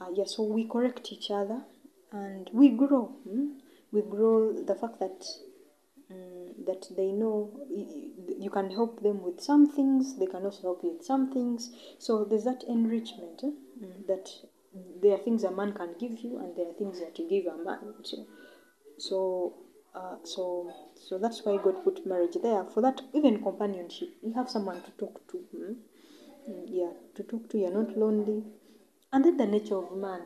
Uh, 0.00 0.10
yeah, 0.14 0.24
so 0.26 0.42
we 0.42 0.64
correct 0.64 1.12
each 1.12 1.30
other 1.30 1.62
and 2.12 2.48
we 2.52 2.70
grow. 2.70 3.06
Hmm? 3.28 3.58
We 3.90 4.02
grow 4.02 4.52
the 4.52 4.74
fact 4.74 5.00
that 5.00 5.24
um, 6.10 6.54
that 6.66 6.86
they 6.96 7.12
know 7.12 7.50
you 8.38 8.50
can 8.50 8.70
help 8.70 9.02
them 9.02 9.22
with 9.22 9.40
some 9.40 9.70
things, 9.70 10.16
they 10.18 10.26
can 10.26 10.44
also 10.44 10.62
help 10.62 10.80
you 10.82 10.92
with 10.92 11.04
some 11.04 11.32
things. 11.32 11.70
So 11.98 12.24
there's 12.24 12.44
that 12.44 12.64
enrichment 12.64 13.40
eh? 13.44 13.50
mm, 13.82 14.06
that 14.06 14.30
there 15.02 15.12
are 15.14 15.18
things 15.18 15.44
a 15.44 15.50
man 15.50 15.72
can 15.72 15.94
give 15.98 16.18
you, 16.20 16.38
and 16.38 16.56
there 16.56 16.68
are 16.68 16.72
things 16.72 17.00
that 17.00 17.18
you 17.18 17.28
give 17.28 17.46
a 17.46 17.56
man. 17.62 17.94
So, 18.02 18.26
so, 18.98 19.54
uh, 19.94 20.16
so, 20.24 20.72
so 20.94 21.18
that's 21.18 21.44
why 21.44 21.56
God 21.62 21.84
put 21.84 22.06
marriage 22.06 22.36
there 22.42 22.64
for 22.64 22.80
that. 22.80 23.00
Even 23.12 23.42
companionship, 23.42 24.10
you 24.22 24.32
have 24.34 24.50
someone 24.50 24.80
to 24.82 24.90
talk 24.92 25.20
to. 25.30 25.38
Hmm? 25.56 25.72
Yeah, 26.66 26.92
to 27.14 27.22
talk 27.22 27.48
to. 27.50 27.58
You're 27.58 27.70
not 27.70 27.96
lonely. 27.96 28.44
And 29.12 29.24
then 29.24 29.36
the 29.36 29.46
nature 29.46 29.76
of 29.76 29.96
man. 29.96 30.22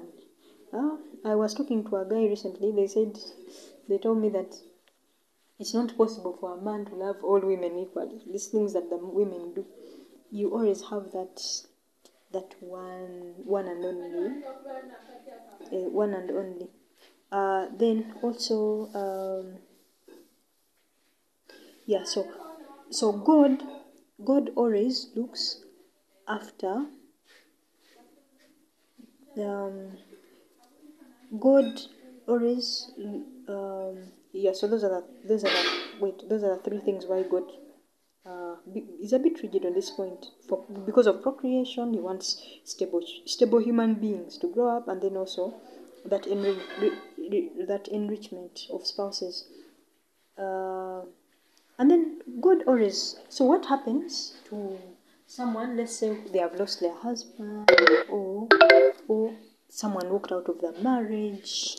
Uh, 0.73 0.97
I 1.25 1.35
was 1.35 1.55
talking 1.55 1.85
to 1.85 1.97
a 1.97 2.05
guy 2.05 2.25
recently. 2.27 2.73
They 2.73 2.87
said, 2.87 3.18
they 3.88 3.99
told 3.99 4.18
me 4.18 4.29
that 4.31 4.57
it's 5.62 5.75
not 5.75 5.96
possible 5.96 6.37
for 6.40 6.59
a 6.59 6.61
man 6.61 6.85
to 6.85 6.94
love 6.96 7.22
all 7.22 7.38
women 7.38 7.79
equally. 7.79 8.20
These 8.29 8.48
things 8.48 8.72
that 8.72 8.90
the 8.90 8.96
women 8.96 9.55
do, 9.55 9.64
you 10.29 10.51
always 10.51 10.83
have 10.90 11.12
that 11.12 11.40
that 12.33 12.57
one 12.59 13.35
one 13.44 13.68
and 13.68 13.85
only, 13.85 14.42
uh, 14.44 15.88
one 15.88 16.14
and 16.14 16.31
only. 16.33 16.68
Uh, 17.31 17.66
then 17.79 18.12
also, 18.22 18.88
um, 19.03 19.59
yeah. 21.87 22.03
So, 22.03 22.27
so 22.90 23.12
God, 23.12 23.62
God 24.25 24.51
always 24.57 25.11
looks 25.14 25.62
after. 26.27 26.87
Um, 29.38 29.96
God 31.38 31.81
always 32.27 32.90
um, 33.48 34.09
yeah. 34.33 34.53
So 34.53 34.66
those 34.66 34.85
are 34.85 34.88
the 34.88 35.05
those 35.29 35.45
are 35.45 35.51
the 35.51 35.81
wait 36.01 36.29
those 36.29 36.42
are 36.42 36.57
the 36.57 36.62
three 36.62 36.79
things 36.79 37.07
why 37.07 37.23
God 37.23 37.45
uh, 38.25 38.57
is 39.01 39.12
a 39.12 39.18
bit 39.18 39.42
rigid 39.42 39.66
on 39.66 39.75
this 39.75 39.90
point. 39.90 40.27
For 40.49 40.64
because 40.87 41.07
of 41.07 41.23
procreation, 41.23 41.92
He 41.92 42.01
wants 42.01 42.42
stable 42.64 43.03
stable 43.27 43.59
human 43.59 43.95
beings 43.95 44.38
to 44.38 44.49
grow 44.53 44.77
up, 44.77 44.88
and 44.88 45.01
then 45.03 45.16
also 45.16 45.55
that 46.05 46.25
enri- 46.25 47.66
that 47.66 47.88
enrichment 47.88 48.66
of 48.73 48.87
spouses. 48.87 49.45
Uh, 50.38 51.03
and 51.79 51.90
then 51.90 52.21
God 52.40 52.62
always. 52.66 53.16
So 53.29 53.45
what 53.45 53.66
happens 53.66 54.35
to 54.49 54.79
someone? 55.27 55.77
Let's 55.77 55.97
say 55.97 56.16
they 56.33 56.38
have 56.38 56.55
lost 56.55 56.81
their 56.81 56.95
husband, 56.95 57.71
or 58.09 58.49
or 59.09 59.35
someone 59.68 60.11
walked 60.11 60.33
out 60.33 60.49
of 60.49 60.61
the 60.61 60.73
marriage, 60.81 61.79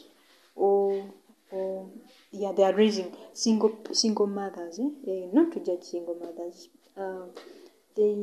or 0.56 1.06
or 1.52 1.90
yeah, 2.34 2.52
they 2.52 2.64
are 2.64 2.74
raising 2.74 3.16
single 3.34 3.74
single 3.94 4.28
mothers. 4.28 4.80
Eh? 4.80 4.90
Eh, 5.12 5.28
not 5.34 5.52
to 5.54 5.60
judge 5.68 5.84
single 5.84 6.16
mothers. 6.16 6.70
Uh, 6.98 7.28
they 7.96 8.16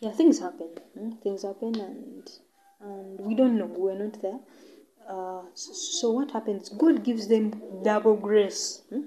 yeah, 0.00 0.12
things 0.12 0.38
happen. 0.40 0.70
hmm, 0.94 1.12
Things 1.22 1.42
happen, 1.42 1.74
and 1.80 2.30
and 2.80 3.20
we 3.20 3.34
don't 3.34 3.56
know. 3.58 3.66
We're 3.66 3.98
not 4.04 4.20
there. 4.22 4.40
Uh, 5.08 5.42
so, 5.54 5.72
so 5.72 6.10
what 6.10 6.30
happens? 6.32 6.68
God 6.70 7.04
gives 7.04 7.28
them 7.28 7.52
double 7.84 8.16
grace, 8.16 8.82
hmm? 8.90 9.02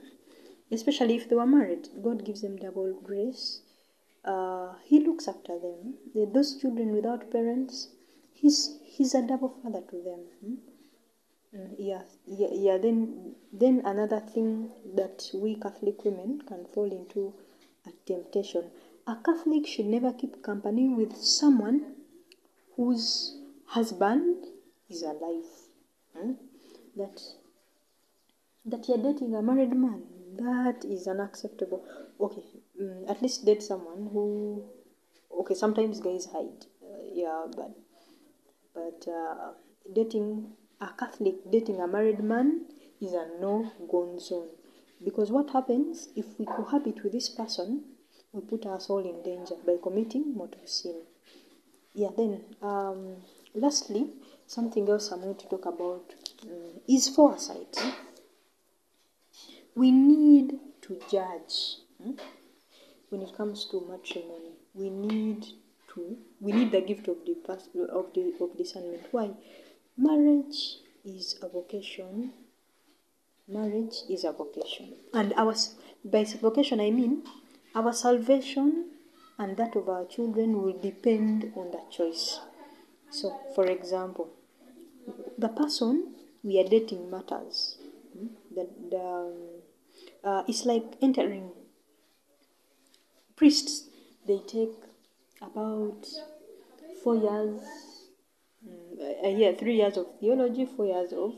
especially 0.71 1.15
if 1.15 1.27
they 1.29 1.35
were 1.35 1.45
married. 1.47 1.89
God 2.01 2.23
gives 2.25 2.41
them 2.41 2.55
double 2.57 2.93
grace. 3.03 3.61
Uh, 4.23 4.73
he 4.85 4.99
looks 4.99 5.27
after 5.27 5.59
them. 5.59 5.95
The- 6.13 6.29
Those 6.33 6.55
children 6.61 6.93
without 6.93 7.31
parents, 7.31 7.89
he's 8.33 8.79
he's 8.83 9.13
a 9.15 9.21
double 9.21 9.49
father 9.63 9.81
to 9.91 9.97
them. 10.09 10.21
hmm? 10.43 10.55
Mm, 11.55 11.75
yeah, 11.79 12.01
yeah, 12.27 12.49
yeah. 12.51 12.77
Then, 12.77 13.28
then 13.51 13.81
another 13.85 14.19
thing 14.19 14.69
that 14.95 15.29
we 15.33 15.55
Catholic 15.55 16.03
women 16.05 16.41
can 16.47 16.65
fall 16.73 16.91
into 16.91 17.33
a 17.85 17.91
temptation. 18.05 18.69
A 19.07 19.15
Catholic 19.15 19.65
should 19.65 19.87
never 19.87 20.13
keep 20.13 20.43
company 20.43 20.87
with 20.89 21.15
someone 21.17 21.95
whose 22.75 23.37
husband 23.65 24.45
is 24.89 25.01
alive. 25.01 25.49
Hmm? 26.15 26.33
That 26.95 27.21
that 28.65 28.87
you're 28.87 28.97
dating 28.97 29.35
a 29.35 29.41
married 29.41 29.75
man. 29.75 30.03
That 30.37 30.85
is 30.85 31.07
unacceptable. 31.07 31.83
Okay, 32.19 32.43
mm, 32.79 33.09
at 33.09 33.21
least 33.21 33.45
date 33.45 33.63
someone 33.63 34.09
who. 34.13 34.63
Okay, 35.39 35.55
sometimes 35.55 35.99
guys 35.99 36.27
hide. 36.31 36.65
Uh, 36.83 37.01
yeah, 37.13 37.45
but 37.55 37.71
but 38.73 39.07
uh, 39.11 39.53
dating 39.93 40.51
a 40.81 40.89
Catholic, 40.97 41.35
dating 41.49 41.81
a 41.81 41.87
married 41.87 42.23
man 42.23 42.65
is 43.01 43.13
a 43.13 43.27
no-go 43.39 44.17
zone. 44.19 44.49
Because 45.03 45.31
what 45.31 45.49
happens 45.51 46.09
if 46.15 46.25
we 46.37 46.45
cohabit 46.45 47.03
with 47.03 47.13
this 47.13 47.29
person, 47.29 47.83
we 48.33 48.41
put 48.41 48.65
us 48.65 48.89
all 48.89 48.99
in 48.99 49.23
danger 49.23 49.55
by 49.65 49.77
committing 49.81 50.33
mortal 50.35 50.65
sin. 50.65 51.01
Yeah, 51.93 52.09
then 52.15 52.41
um, 52.61 53.15
lastly, 53.55 54.07
something 54.45 54.87
else 54.89 55.11
I'm 55.11 55.21
going 55.21 55.35
to 55.35 55.47
talk 55.47 55.65
about 55.65 56.13
mm, 56.45 56.79
is 56.87 57.09
foresight. 57.09 57.77
We 59.75 59.91
need 59.91 60.59
to 60.81 60.99
judge 61.09 61.77
hmm, 62.01 62.11
when 63.09 63.21
it 63.21 63.35
comes 63.35 63.65
to 63.71 63.81
matrimony. 63.89 64.53
We 64.73 64.89
need 64.89 65.45
to 65.95 66.17
we 66.39 66.51
need 66.51 66.71
the 66.71 66.81
gift 66.81 67.07
of 67.07 67.17
the 67.25 67.35
of 67.91 68.13
the 68.13 68.33
of 68.39 68.57
discernment. 68.57 69.07
Why? 69.11 69.31
Marriage 69.97 70.77
is 71.03 71.39
a 71.41 71.47
vocation. 71.47 72.31
Marriage 73.51 74.03
is 74.07 74.23
a 74.25 74.31
vocation, 74.31 74.93
and 75.11 75.33
our 75.33 75.55
by 76.05 76.23
vocation 76.23 76.79
I 76.79 76.91
mean 76.91 77.23
our 77.73 77.91
salvation 77.93 78.91
and 79.39 79.57
that 79.57 79.75
of 79.75 79.89
our 79.89 80.05
children 80.05 80.61
will 80.61 80.77
depend 80.79 81.51
on 81.55 81.71
that 81.71 81.89
choice. 81.89 82.39
So, 83.09 83.35
for 83.55 83.65
example, 83.65 84.29
the 85.37 85.47
person 85.47 86.13
we 86.43 86.59
are 86.59 86.67
dating 86.67 87.09
matters. 87.09 87.77
Hmm? 88.13 88.27
The, 88.53 88.67
the, 88.91 89.01
um, 89.01 89.33
uh, 90.23 90.43
it's 90.47 90.65
like 90.65 90.83
entering 91.01 91.51
priests. 93.35 93.89
They 94.27 94.39
take 94.45 94.75
about 95.41 96.05
four 97.03 97.15
years, 97.15 97.61
mm, 98.67 99.23
a 99.23 99.31
year, 99.31 99.55
three 99.55 99.77
years 99.77 99.97
of 99.97 100.07
theology, 100.19 100.65
four 100.65 100.85
years 100.85 101.13
of 101.13 101.33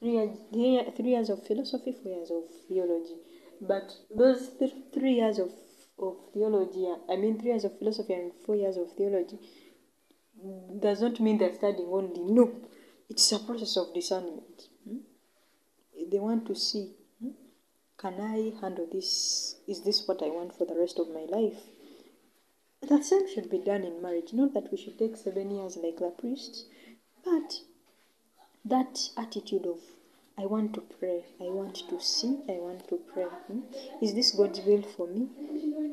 three 0.00 0.12
years, 0.12 0.38
three 0.96 1.10
years 1.10 1.30
of 1.30 1.46
philosophy, 1.46 1.92
four 1.92 2.12
years 2.12 2.30
of 2.30 2.44
theology. 2.68 3.16
But 3.60 3.92
those 4.14 4.50
th- 4.58 4.74
three 4.94 5.14
years 5.14 5.38
of, 5.38 5.50
of 5.98 6.16
theology, 6.32 6.86
I 7.10 7.16
mean, 7.16 7.38
three 7.38 7.50
years 7.50 7.64
of 7.64 7.78
philosophy 7.78 8.14
and 8.14 8.32
four 8.46 8.56
years 8.56 8.76
of 8.76 8.92
theology, 8.92 9.38
does 10.80 11.02
not 11.02 11.18
mean 11.20 11.38
they're 11.38 11.54
studying 11.54 11.88
only. 11.88 12.22
No, 12.22 12.52
it's 13.08 13.32
a 13.32 13.38
process 13.40 13.76
of 13.76 13.92
discernment. 13.92 14.68
hmm? 14.84 14.98
They 16.10 16.18
want 16.18 16.46
to 16.46 16.54
see 16.54 16.92
hmm, 17.20 17.30
can 17.98 18.20
I 18.20 18.52
handle 18.60 18.88
this? 18.90 19.56
Is 19.66 19.82
this 19.82 20.06
what 20.06 20.22
I 20.22 20.28
want 20.28 20.56
for 20.56 20.64
the 20.64 20.78
rest 20.78 20.98
of 20.98 21.08
my 21.08 21.26
life? 21.28 21.60
The 22.80 23.02
same 23.02 23.28
should 23.28 23.50
be 23.50 23.58
done 23.58 23.82
in 23.82 24.00
marriage. 24.00 24.32
Not 24.32 24.54
that 24.54 24.70
we 24.70 24.78
should 24.78 24.98
take 24.98 25.16
seven 25.16 25.50
years 25.50 25.76
like 25.76 25.98
the 25.98 26.10
priests, 26.10 26.66
but 27.24 27.60
that 28.64 29.10
attitude 29.16 29.66
of 29.66 29.80
I 30.40 30.46
want 30.46 30.72
to 30.74 30.82
pray, 30.82 31.24
I 31.40 31.48
want 31.50 31.74
to 31.88 32.00
see, 32.00 32.38
I 32.48 32.58
want 32.60 32.86
to 32.90 33.00
pray. 33.12 33.24
hmm? 33.24 33.60
Is 34.00 34.14
this 34.14 34.30
God's 34.30 34.60
will 34.60 34.82
for 34.82 35.08
me? 35.08 35.26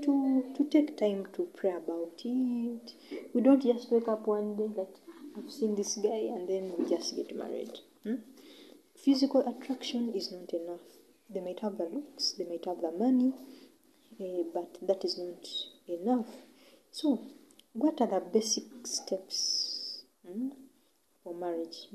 To 0.04 0.54
to 0.56 0.70
take 0.70 0.98
time 0.98 1.26
to 1.34 1.48
pray 1.56 1.72
about 1.72 2.22
it. 2.24 2.94
We 3.34 3.42
don't 3.42 3.64
just 3.64 3.92
wake 3.92 4.08
up 4.08 4.28
one 4.28 4.56
day 4.56 4.68
that 4.76 5.00
I've 5.36 5.50
seen 5.52 5.76
this 5.76 5.96
guy 5.96 6.30
and 6.36 6.48
then 6.48 6.74
we 6.78 6.88
just 6.88 7.16
get 7.16 7.36
married. 7.36 7.80
hmm? 8.04 8.16
Physical 9.04 9.42
attraction 9.48 10.14
is 10.14 10.32
not 10.32 10.54
enough. 10.54 10.86
They 11.30 11.42
might 11.42 11.60
have 11.62 11.78
the 11.78 11.86
looks, 11.86 12.34
they 12.34 12.46
might 12.46 12.66
have 12.66 12.82
the 12.82 12.92
money, 12.92 13.34
eh, 14.20 14.44
but 14.54 14.78
that 14.88 15.04
is 15.04 15.18
not 15.18 15.44
enough. 15.88 16.30
So, 16.92 17.20
what 17.74 18.00
are 18.00 18.08
the 18.08 18.20
basic 18.20 18.66
steps 18.84 20.04
hmm, 20.26 20.50
for 21.24 21.34
marriage? 21.34 21.88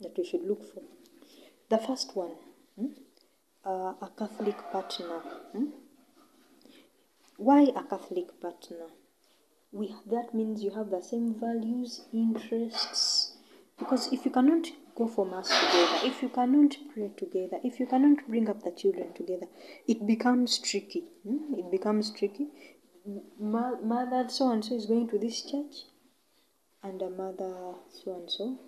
That 0.00 0.16
we 0.16 0.24
should 0.24 0.44
look 0.46 0.62
for. 0.72 0.82
The 1.68 1.78
first 1.78 2.14
one, 2.16 2.32
hmm, 2.78 2.92
uh, 3.64 3.94
a 4.00 4.10
Catholic 4.16 4.56
partner. 4.70 5.20
hmm? 5.52 5.66
Why 7.36 7.62
a 7.74 7.82
Catholic 7.82 8.40
partner? 8.40 8.86
We 9.72 9.94
that 10.06 10.32
means 10.32 10.62
you 10.62 10.70
have 10.70 10.90
the 10.90 11.02
same 11.02 11.34
values, 11.34 12.02
interests. 12.12 13.36
Because 13.78 14.10
if 14.12 14.24
you 14.24 14.30
cannot 14.30 14.68
go 14.94 15.06
for 15.06 15.26
mass 15.26 15.48
together, 15.48 16.06
if 16.06 16.22
you 16.22 16.30
cannot 16.30 16.76
pray 16.94 17.10
together, 17.16 17.58
if 17.62 17.78
you 17.78 17.86
cannot 17.86 18.26
bring 18.26 18.48
up 18.48 18.62
the 18.62 18.70
children 18.70 19.12
together, 19.12 19.46
it 19.86 20.06
becomes 20.06 20.58
tricky. 20.58 21.04
hmm? 21.24 21.54
It 21.58 21.70
becomes 21.70 22.10
tricky. 22.10 22.48
Mother 23.38 24.28
so 24.28 24.50
and 24.50 24.64
so 24.64 24.74
is 24.74 24.86
going 24.86 25.08
to 25.08 25.18
this 25.18 25.42
church, 25.42 25.84
and 26.82 27.02
a 27.02 27.10
mother 27.10 27.74
so 27.90 28.14
and 28.14 28.30
so 28.30 28.58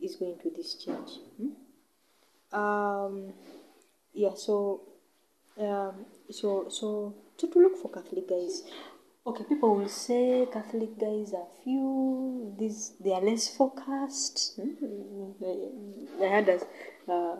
is 0.00 0.16
going 0.16 0.38
to 0.42 0.50
this 0.50 0.74
church. 0.74 1.10
hmm? 1.38 2.58
Um, 2.58 3.32
yeah, 4.12 4.34
so, 4.34 4.82
um, 5.58 6.06
so, 6.30 6.66
so, 6.68 7.14
so 7.36 7.48
to 7.48 7.58
look 7.58 7.76
for 7.76 7.90
Catholic 7.90 8.28
guys. 8.28 8.62
Okay, 9.26 9.44
people 9.44 9.74
will 9.76 9.88
say 9.88 10.46
Catholic 10.52 10.98
guys 10.98 11.32
are 11.32 11.46
few. 11.62 12.54
These 12.58 12.92
they 13.00 13.12
are 13.12 13.22
less 13.22 13.48
focused. 13.56 14.52
hmm? 14.60 16.22
I 16.22 16.26
had 16.26 16.48
a, 16.48 16.60
uh, 17.10 17.36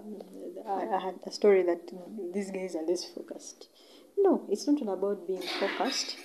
I 0.67 0.97
I 0.97 1.01
had 1.01 1.21
a 1.27 1.31
story 1.31 1.62
that 1.64 1.93
these 2.33 2.51
guys 2.51 2.75
are 2.75 2.87
less 2.87 3.05
focused. 3.05 3.69
No, 4.17 4.47
it's 4.49 4.67
not 4.67 4.81
all 4.81 4.95
about 4.95 5.27
being 5.27 5.43
focused. 5.43 6.17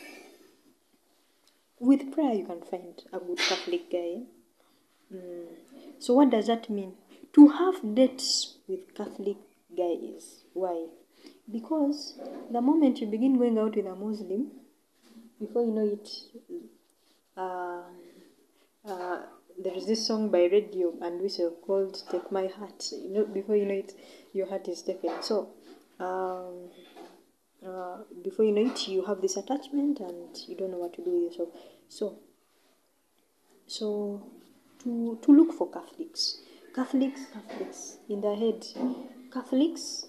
With 1.80 2.12
prayer, 2.14 2.34
you 2.34 2.46
can 2.46 2.62
find 2.62 3.02
a 3.12 3.20
good 3.20 3.38
Catholic 3.38 3.92
guy. 3.92 4.24
Mm. 5.14 5.46
So 6.00 6.14
what 6.14 6.30
does 6.30 6.48
that 6.48 6.70
mean? 6.70 6.94
To 7.34 7.48
have 7.50 7.96
dates 7.96 8.56
with 8.68 8.96
Catholic 8.96 9.38
guys. 9.76 10.44
Why? 10.54 10.88
Because 11.52 12.20
the 12.52 12.62
moment 12.62 13.02
you 13.02 13.08
begin 13.08 13.38
going 13.38 13.58
out 13.58 13.76
with 13.76 13.86
a 13.86 13.96
Muslim, 13.96 14.52
before 15.40 15.64
you 15.64 15.72
know 15.72 15.86
it, 15.86 16.10
uh, 17.36 17.82
uh, 18.86 19.22
there 19.62 19.74
is 19.74 19.88
this 19.88 20.06
song 20.06 20.30
by 20.30 20.46
Radio 20.46 20.94
and 21.02 21.22
Weasel 21.22 21.52
called 21.66 22.02
"Take 22.10 22.32
My 22.32 22.48
Heart." 22.48 22.92
You 22.92 23.10
know, 23.10 23.26
before 23.26 23.56
you 23.56 23.66
know 23.66 23.74
it, 23.74 23.94
your 24.34 24.48
heart 24.48 24.68
is 24.68 24.82
taken. 24.82 25.22
So, 25.22 25.50
um, 26.00 26.70
uh, 27.66 28.04
before 28.24 28.46
you 28.46 28.52
know 28.52 28.72
it, 28.72 28.88
you 28.88 29.04
have 29.06 29.22
this 29.22 29.38
attachment 29.38 30.00
and 30.00 30.38
you 30.48 30.56
don't 30.56 30.72
know 30.72 30.78
what 30.78 30.94
to 30.94 31.04
do 31.04 31.12
with 31.12 31.24
yourself. 31.32 31.50
So, 31.88 32.20
so 33.68 34.24
to 34.84 35.18
to 35.22 35.32
look 35.32 35.54
for 35.54 35.70
Catholics, 35.70 36.42
Catholics, 36.76 37.22
Catholics 37.34 37.98
in 38.10 38.22
their 38.22 38.36
head, 38.36 38.66
Catholics. 39.32 40.06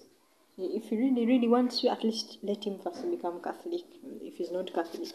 If 0.57 0.89
he 0.89 0.97
really, 0.97 1.25
really 1.25 1.47
wants 1.47 1.83
you, 1.83 1.89
at 1.89 2.03
least 2.03 2.37
let 2.43 2.63
him 2.65 2.77
first 2.79 3.09
become 3.09 3.41
Catholic. 3.41 3.81
If 4.21 4.35
he's 4.35 4.51
not 4.51 4.71
Catholic, 4.73 5.09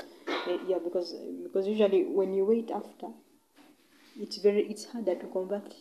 yeah, 0.66 0.78
because 0.82 1.14
because 1.42 1.68
usually 1.68 2.04
when 2.04 2.34
you 2.34 2.44
wait 2.44 2.70
after, 2.70 3.08
it's 4.18 4.38
very 4.38 4.62
it's 4.68 4.86
harder 4.86 5.14
to 5.14 5.26
convert. 5.26 5.74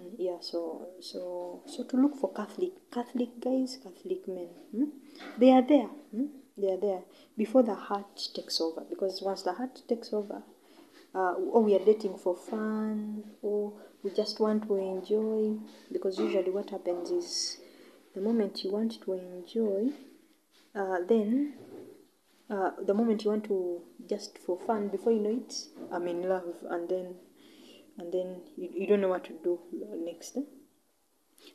Mm, 0.00 0.14
Yeah, 0.18 0.38
so 0.40 0.88
so 1.00 1.62
so 1.66 1.84
to 1.84 1.96
look 1.96 2.16
for 2.16 2.32
Catholic 2.32 2.72
Catholic 2.90 3.38
guys, 3.40 3.78
Catholic 3.82 4.26
men, 4.26 4.48
hmm? 4.72 4.84
they 5.38 5.50
are 5.52 5.62
there. 5.62 5.88
Hmm? 6.10 6.26
They 6.58 6.72
are 6.72 6.80
there 6.80 7.02
before 7.36 7.62
the 7.62 7.74
heart 7.74 8.28
takes 8.34 8.60
over. 8.60 8.82
Because 8.88 9.20
once 9.22 9.42
the 9.42 9.52
heart 9.52 9.82
takes 9.86 10.12
over, 10.12 10.42
uh, 11.16 11.32
or 11.32 11.62
we 11.62 11.74
are 11.74 11.84
dating 11.84 12.18
for 12.18 12.36
fun, 12.36 13.24
or 13.40 13.72
we 14.02 14.10
just 14.10 14.38
want 14.38 14.68
to 14.68 14.76
enjoy. 14.76 15.56
Because 15.90 16.18
usually, 16.18 16.50
what 16.50 16.68
happens 16.70 17.10
is 17.10 17.58
the 18.14 18.20
moment 18.20 18.62
you 18.62 18.70
want 18.70 19.00
to 19.02 19.12
enjoy, 19.14 19.92
uh, 20.74 20.98
then 21.08 21.54
uh, 22.50 22.70
the 22.84 22.92
moment 22.92 23.24
you 23.24 23.30
want 23.30 23.44
to 23.44 23.80
just 24.06 24.36
for 24.38 24.58
fun, 24.66 24.88
before 24.88 25.12
you 25.12 25.20
know 25.20 25.30
it, 25.30 25.54
I'm 25.90 26.06
in 26.06 26.28
love, 26.28 26.54
and 26.68 26.88
then 26.88 27.14
and 27.98 28.12
then 28.12 28.42
you, 28.56 28.68
you 28.74 28.86
don't 28.86 29.00
know 29.00 29.08
what 29.08 29.24
to 29.24 29.32
do 29.42 29.58
next. 30.04 30.36
Eh? 30.36 30.42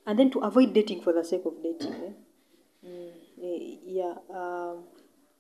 And 0.08 0.18
then 0.18 0.32
to 0.32 0.40
avoid 0.40 0.74
dating 0.74 1.02
for 1.02 1.14
the 1.14 1.24
sake 1.24 1.44
of 1.46 1.62
dating. 1.62 1.94
Eh? 1.94 2.88
Mm, 2.88 3.12
eh, 3.44 3.78
yeah. 3.86 4.16
Um, 4.30 4.86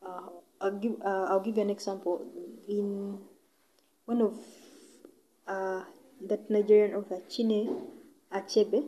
uh, 0.05 0.29
I'll 0.62 0.77
give 0.79 0.93
uh, 1.03 1.25
I'll 1.29 1.39
give 1.39 1.57
you 1.57 1.63
an 1.63 1.71
example. 1.71 2.23
In 2.67 3.17
one 4.12 4.21
of 4.21 4.36
uh, 5.47 5.84
that 6.30 6.50
Nigerian 6.50 6.95
author 6.95 7.19
Chinua 7.30 7.82
Achebe, 8.34 8.84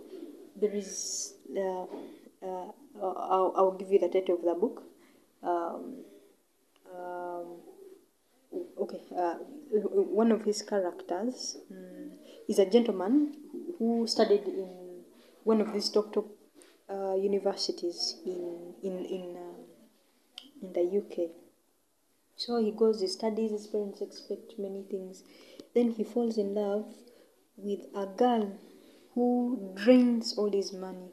there 0.61 0.75
is 0.83 1.33
uh, 1.57 1.85
uh, 2.47 2.69
I'll, 3.01 3.53
I'll 3.55 3.77
give 3.79 3.91
you 3.91 3.99
the 3.99 4.09
title 4.09 4.35
of 4.35 4.43
the 4.43 4.53
book. 4.53 4.83
Um, 5.41 6.03
um, 6.95 7.47
okay, 8.83 9.01
uh, 9.17 9.35
one 10.21 10.31
of 10.31 10.43
his 10.43 10.61
characters 10.61 11.57
um, 11.71 12.11
is 12.49 12.59
a 12.59 12.65
gentleman 12.65 13.35
who 13.79 14.05
studied 14.07 14.45
in 14.45 14.69
one 15.43 15.61
of 15.61 15.71
these 15.73 15.89
top 15.89 16.13
top 16.13 16.27
uh, 16.89 17.15
universities 17.15 18.17
in 18.25 18.73
in 18.83 19.05
in 19.05 19.23
uh, 19.37 19.57
in 20.61 20.73
the 20.73 20.83
UK. 20.99 21.42
So 22.45 22.57
he 22.57 22.71
goes, 22.71 22.99
he 22.99 23.07
studies, 23.07 23.51
his 23.51 23.67
parents 23.67 24.01
expect 24.01 24.59
many 24.59 24.83
things. 24.83 25.23
Then 25.73 25.91
he 25.91 26.03
falls 26.03 26.37
in 26.37 26.53
love 26.53 26.85
with 27.55 27.85
a 27.95 28.05
girl 28.05 28.59
who 29.13 29.71
drains 29.75 30.37
all 30.37 30.51
his 30.51 30.73
money. 30.73 31.11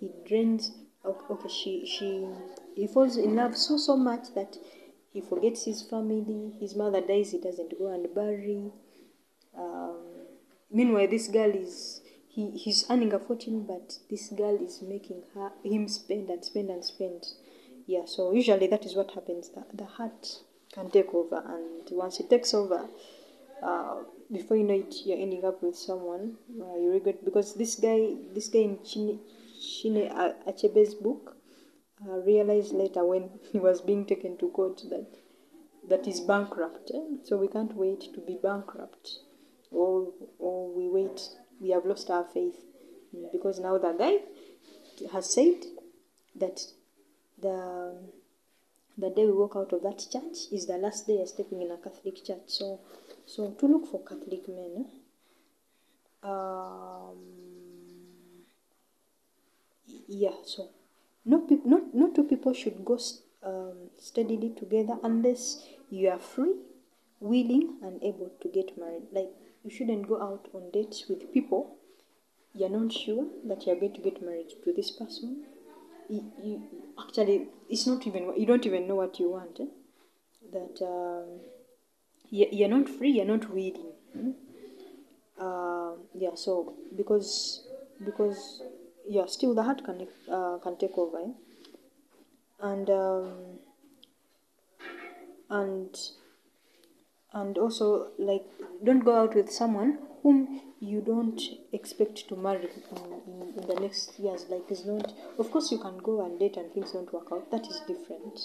He 0.00 0.12
drains. 0.26 0.72
Okay, 1.04 1.48
she 1.48 1.86
she 1.86 2.26
he 2.74 2.86
falls 2.86 3.18
in 3.18 3.36
love 3.36 3.56
so 3.56 3.76
so 3.76 3.96
much 3.96 4.34
that 4.34 4.56
he 5.12 5.20
forgets 5.20 5.66
his 5.66 5.82
family. 5.82 6.52
His 6.58 6.74
mother 6.74 7.02
dies. 7.02 7.32
He 7.32 7.38
doesn't 7.38 7.78
go 7.78 7.92
and 7.92 8.14
bury. 8.14 8.72
Um, 9.56 9.98
meanwhile, 10.70 11.06
this 11.06 11.28
girl 11.28 11.50
is 11.50 12.00
he, 12.28 12.50
he's 12.52 12.86
earning 12.90 13.12
a 13.12 13.18
fortune, 13.18 13.66
but 13.66 13.98
this 14.10 14.30
girl 14.30 14.56
is 14.56 14.80
making 14.80 15.22
her 15.34 15.52
him 15.62 15.86
spend 15.86 16.30
and 16.30 16.42
spend 16.42 16.70
and 16.70 16.84
spend. 16.84 17.26
Yeah, 17.86 18.06
so 18.06 18.32
usually 18.32 18.66
that 18.68 18.84
is 18.84 18.96
what 18.96 19.12
happens. 19.12 19.50
The, 19.50 19.64
the 19.72 19.84
heart 19.84 20.40
can 20.76 20.90
take 20.90 21.12
over, 21.14 21.42
and 21.48 21.88
once 21.90 22.20
it 22.20 22.28
takes 22.28 22.52
over, 22.52 22.86
uh, 23.62 23.96
before 24.30 24.56
you 24.58 24.64
know 24.64 24.74
it, 24.74 24.94
you're 25.06 25.18
ending 25.18 25.44
up 25.44 25.62
with 25.62 25.74
someone 25.76 26.36
uh, 26.60 26.76
you 26.76 26.90
regret 26.90 27.24
because 27.24 27.54
this 27.54 27.76
guy, 27.76 28.14
this 28.34 28.48
guy 28.48 28.60
in 28.60 28.76
Chinua, 28.78 29.18
Chinua 29.58 30.34
Achebe's 30.46 30.94
book, 30.94 31.36
uh, 32.06 32.18
realized 32.18 32.74
later 32.74 33.04
when 33.04 33.30
he 33.52 33.58
was 33.58 33.80
being 33.80 34.04
taken 34.04 34.36
to 34.36 34.50
court 34.50 34.82
that 34.90 35.06
that 35.88 36.06
is 36.06 36.20
bankrupt. 36.20 36.90
Eh? 36.94 37.16
So 37.24 37.38
we 37.38 37.48
can't 37.48 37.74
wait 37.74 38.00
to 38.14 38.20
be 38.20 38.38
bankrupt, 38.42 39.20
or 39.70 40.12
or 40.38 40.74
we 40.74 40.88
wait. 40.88 41.20
We 41.58 41.70
have 41.70 41.86
lost 41.86 42.10
our 42.10 42.24
faith 42.34 42.56
because 43.32 43.58
now 43.58 43.78
the 43.78 43.92
guy 43.92 44.18
has 45.12 45.32
said 45.32 45.64
that 46.34 46.60
the 47.40 47.96
the 48.96 49.10
day 49.10 49.26
we 49.26 49.32
walk 49.32 49.54
out 49.56 49.72
of 49.72 49.82
that 49.82 49.98
church 50.10 50.52
is 50.52 50.66
the 50.66 50.78
last 50.78 51.06
day 51.06 51.22
stepping 51.26 51.62
in 51.62 51.70
a 51.70 51.76
Catholic 51.76 52.24
church. 52.24 52.46
So 52.46 52.80
so 53.24 53.50
to 53.52 53.66
look 53.66 53.86
for 53.86 54.02
Catholic 54.04 54.48
men. 54.48 54.86
Eh? 56.24 56.28
Um, 56.28 57.18
yeah. 60.08 60.36
So 60.44 60.70
not, 61.24 61.48
pe- 61.48 61.64
not, 61.64 61.94
not 61.94 62.14
two 62.14 62.24
people 62.24 62.52
should 62.52 62.84
go 62.84 62.98
um, 63.42 63.90
steadily 63.98 64.50
together 64.50 64.98
unless 65.02 65.64
you 65.90 66.08
are 66.08 66.18
free, 66.18 66.54
willing, 67.20 67.76
and 67.82 68.02
able 68.02 68.32
to 68.40 68.48
get 68.48 68.78
married. 68.78 69.08
Like, 69.12 69.30
you 69.64 69.70
shouldn't 69.70 70.08
go 70.08 70.22
out 70.22 70.48
on 70.54 70.70
dates 70.70 71.06
with 71.08 71.32
people 71.32 71.76
you're 72.56 72.70
not 72.70 72.90
sure 72.90 73.26
that 73.44 73.66
you're 73.66 73.76
going 73.76 73.92
to 73.92 74.00
get 74.00 74.22
married 74.22 74.48
to 74.64 74.72
this 74.72 74.90
person. 74.90 75.44
You, 76.08 76.32
you, 76.42 76.62
actually, 76.98 77.48
it's 77.68 77.86
not 77.86 78.06
even, 78.06 78.32
you 78.36 78.46
don't 78.46 78.64
even 78.64 78.86
know 78.86 78.96
what 78.96 79.18
you 79.18 79.30
want. 79.30 79.58
Eh? 79.60 79.66
That 80.52 80.86
um, 80.86 81.40
you, 82.30 82.46
you're 82.52 82.68
not 82.68 82.88
free, 82.88 83.10
you're 83.10 83.24
not 83.24 83.48
willing. 83.50 83.92
Hmm? 84.12 84.30
Uh, 85.38 85.92
yeah, 86.14 86.34
so 86.34 86.74
because 86.96 87.66
because 88.04 88.62
yeah, 89.06 89.26
still 89.26 89.54
the 89.54 89.62
heart 89.62 89.84
can 89.84 90.06
uh, 90.30 90.58
can 90.62 90.78
take 90.78 90.96
over, 90.96 91.18
eh? 91.18 91.32
and 92.60 92.88
um, 92.88 93.58
and 95.50 95.94
and 97.32 97.58
also 97.58 98.10
like 98.18 98.44
don't 98.84 99.04
go 99.04 99.16
out 99.16 99.34
with 99.34 99.50
someone 99.50 99.98
whom 100.22 100.60
you 100.80 101.00
don't 101.00 101.40
expect 101.72 102.28
to 102.28 102.36
marry 102.36 102.68
in, 102.68 102.96
in, 103.26 103.54
in 103.58 103.66
the 103.66 103.80
next 103.80 104.18
years. 104.18 104.46
Like 104.48 104.64
it's 104.70 104.84
not. 104.84 105.12
Of 105.38 105.50
course, 105.50 105.70
you 105.70 105.78
can 105.78 105.98
go 105.98 106.24
and 106.24 106.38
date 106.38 106.56
and 106.56 106.72
things 106.72 106.92
don't 106.92 107.12
work 107.12 107.28
out. 107.32 107.50
That 107.50 107.66
is 107.66 107.80
different, 107.86 108.40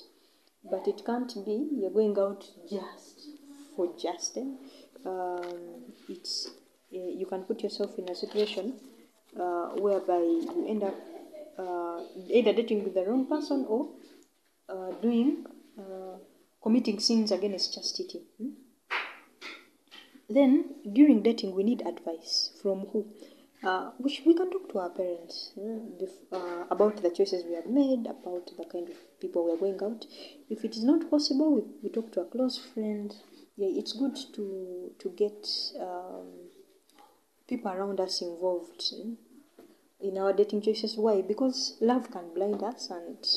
but 0.70 0.88
it 0.88 1.04
can't 1.06 1.34
be 1.46 1.70
you're 1.72 1.92
going 1.92 2.18
out 2.18 2.46
just 2.70 3.28
for 3.76 3.94
just. 4.00 4.38
Eh? 4.38 4.46
Um, 5.06 5.94
it's 6.10 6.50
you 6.92 7.26
can 7.26 7.44
put 7.44 7.64
yourself 7.64 7.98
in 7.98 8.10
a 8.10 8.16
situation 8.16 8.74
uh, 9.40 9.70
whereby 9.86 10.20
you 10.20 10.66
end 10.68 10.84
up 10.84 10.96
uh, 11.58 12.02
either 12.30 12.54
dating 12.54 12.84
with 12.84 12.94
the 12.94 13.06
wrong 13.06 13.26
person 13.26 13.66
or 13.68 13.90
uh, 14.70 14.92
doing 15.02 15.46
uh, 15.80 16.18
committing 16.62 17.00
sins 17.00 17.32
against 17.32 17.74
chastity. 17.74 18.22
Hmm? 18.38 18.50
Then 20.34 20.76
during 20.94 21.24
dating, 21.24 21.56
we 21.56 21.64
need 21.64 21.82
advice 21.86 22.52
from 22.62 22.86
who? 22.92 23.06
Uh, 23.62 23.92
we, 24.00 24.18
we 24.26 24.34
can 24.34 24.50
talk 24.50 24.72
to 24.72 24.80
our 24.80 24.90
parents 24.90 25.52
uh, 26.32 26.66
about 26.72 27.04
the 27.04 27.10
choices 27.10 27.44
we 27.44 27.54
have 27.54 27.68
made, 27.68 28.08
about 28.08 28.50
the 28.58 28.64
kind 28.72 28.88
of 28.90 28.96
people 29.20 29.44
we 29.44 29.52
are 29.52 29.58
going 29.58 29.80
out. 29.84 30.06
If 30.50 30.64
it 30.64 30.78
is 30.78 30.84
not 30.84 31.10
possible, 31.10 31.54
we, 31.54 31.64
we 31.84 31.90
talk 31.90 32.14
to 32.14 32.22
a 32.22 32.26
close 32.26 32.58
friend. 32.58 33.14
Yeah, 33.58 33.68
it's 33.80 33.92
good 33.92 34.18
to 34.36 34.92
to 35.00 35.10
get 35.10 35.48
um, 35.80 36.30
people 37.48 37.72
around 37.72 38.00
us 38.00 38.22
involved 38.22 38.82
in 40.00 40.18
our 40.18 40.32
dating 40.32 40.62
choices. 40.62 40.96
Why? 40.96 41.22
Because 41.22 41.78
love 41.82 42.10
can 42.10 42.34
blind 42.34 42.64
us 42.64 42.90
and 42.90 43.28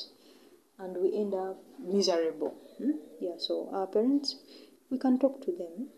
and 0.79 0.97
we 1.03 1.13
end 1.19 1.35
up 1.35 1.61
miserable. 1.81 2.55
Hmm? 2.79 2.93
Yeah, 3.21 3.37
so 3.39 3.69
our 3.73 3.89
parents, 3.89 4.37
we 4.91 4.99
can 4.99 5.19
talk 5.19 5.45
to 5.45 5.51
them 5.51 5.89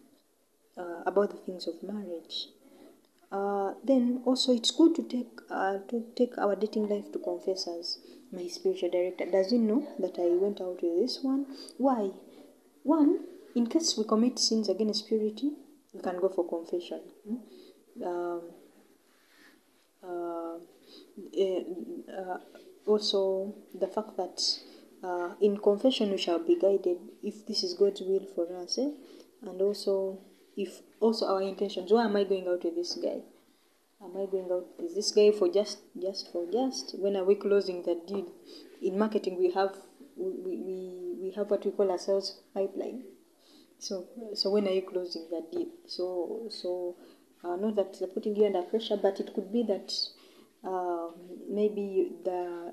uh, 0.76 1.02
about 1.06 1.30
the 1.30 1.36
things 1.36 1.66
of 1.66 1.82
marriage. 1.82 2.48
Uh, 3.32 3.74
then 3.82 4.22
also 4.24 4.52
it's 4.52 4.70
good 4.70 4.94
to 4.94 5.02
take 5.02 5.40
uh, 5.50 5.78
to 5.88 6.04
take 6.14 6.38
our 6.38 6.54
dating 6.54 6.88
life 6.88 7.10
to 7.12 7.18
confessors. 7.18 7.98
My 8.32 8.46
spiritual 8.46 8.90
director 8.90 9.26
does 9.26 9.50
he 9.50 9.58
know 9.58 9.86
that 9.98 10.18
I 10.18 10.28
went 10.28 10.60
out 10.60 10.82
with 10.82 11.00
this 11.00 11.20
one? 11.22 11.46
Why? 11.78 12.10
One, 12.82 13.20
in 13.54 13.66
case 13.66 13.96
we 13.96 14.04
commit 14.04 14.38
sins 14.38 14.68
against 14.68 15.08
purity, 15.08 15.52
we 15.92 16.00
can 16.00 16.20
go 16.20 16.28
for 16.28 16.46
confession. 16.46 17.00
Hmm? 17.26 18.04
Um, 18.04 18.42
uh, 20.06 20.58
uh, 22.12 22.38
also 22.86 23.54
the 23.74 23.88
fact 23.88 24.16
that 24.16 24.40
uh, 25.02 25.34
in 25.40 25.56
confession 25.58 26.10
we 26.10 26.18
shall 26.18 26.38
be 26.38 26.56
guided 26.56 26.98
if 27.22 27.46
this 27.46 27.62
is 27.62 27.74
God's 27.74 28.02
will 28.02 28.26
for 28.34 28.46
us, 28.56 28.78
eh? 28.78 28.90
and 29.42 29.60
also 29.60 30.18
if 30.57 30.81
also 31.01 31.27
our 31.27 31.42
intentions. 31.42 31.92
Why 31.92 32.05
am 32.05 32.16
I 32.16 32.25
going 32.25 32.49
out 32.49 32.64
with 32.64 32.75
this 32.75 32.95
guy? 32.95 33.21
Am 34.03 34.16
I 34.16 34.27
going 34.27 34.51
out 34.51 34.66
with 34.79 34.95
this 34.95 35.12
guy 35.12 35.31
for 35.33 35.49
just 35.49 35.79
just 36.01 36.33
for 36.33 36.47
just? 36.51 36.99
When 36.99 37.16
are 37.16 37.25
we 37.25 37.35
closing 37.35 37.83
that 37.85 38.07
deal? 38.07 38.27
In 38.83 38.99
marketing, 38.99 39.38
we 39.38 39.51
have 39.53 39.77
we, 40.16 40.31
we, 40.31 41.16
we 41.23 41.31
have 41.37 41.51
what 41.51 41.64
we 41.64 41.71
call 41.73 41.90
a 41.90 41.99
sales 41.99 42.40
pipeline. 42.55 43.05
So 43.79 44.07
so 44.35 44.51
when 44.51 44.66
are 44.66 44.73
you 44.73 44.83
closing 44.83 45.27
that 45.31 45.53
deal? 45.53 45.69
So 45.87 46.49
so 46.51 46.97
uh, 47.45 47.57
not 47.57 47.77
that 47.77 47.99
they're 47.99 48.09
putting 48.09 48.37
you 48.37 48.47
under 48.47 48.62
pressure, 48.62 48.97
but 48.97 49.21
it 49.21 49.35
could 49.35 49.53
be 49.53 49.62
that 49.64 49.92
uh, 50.64 51.09
maybe 51.49 52.12
the 52.25 52.73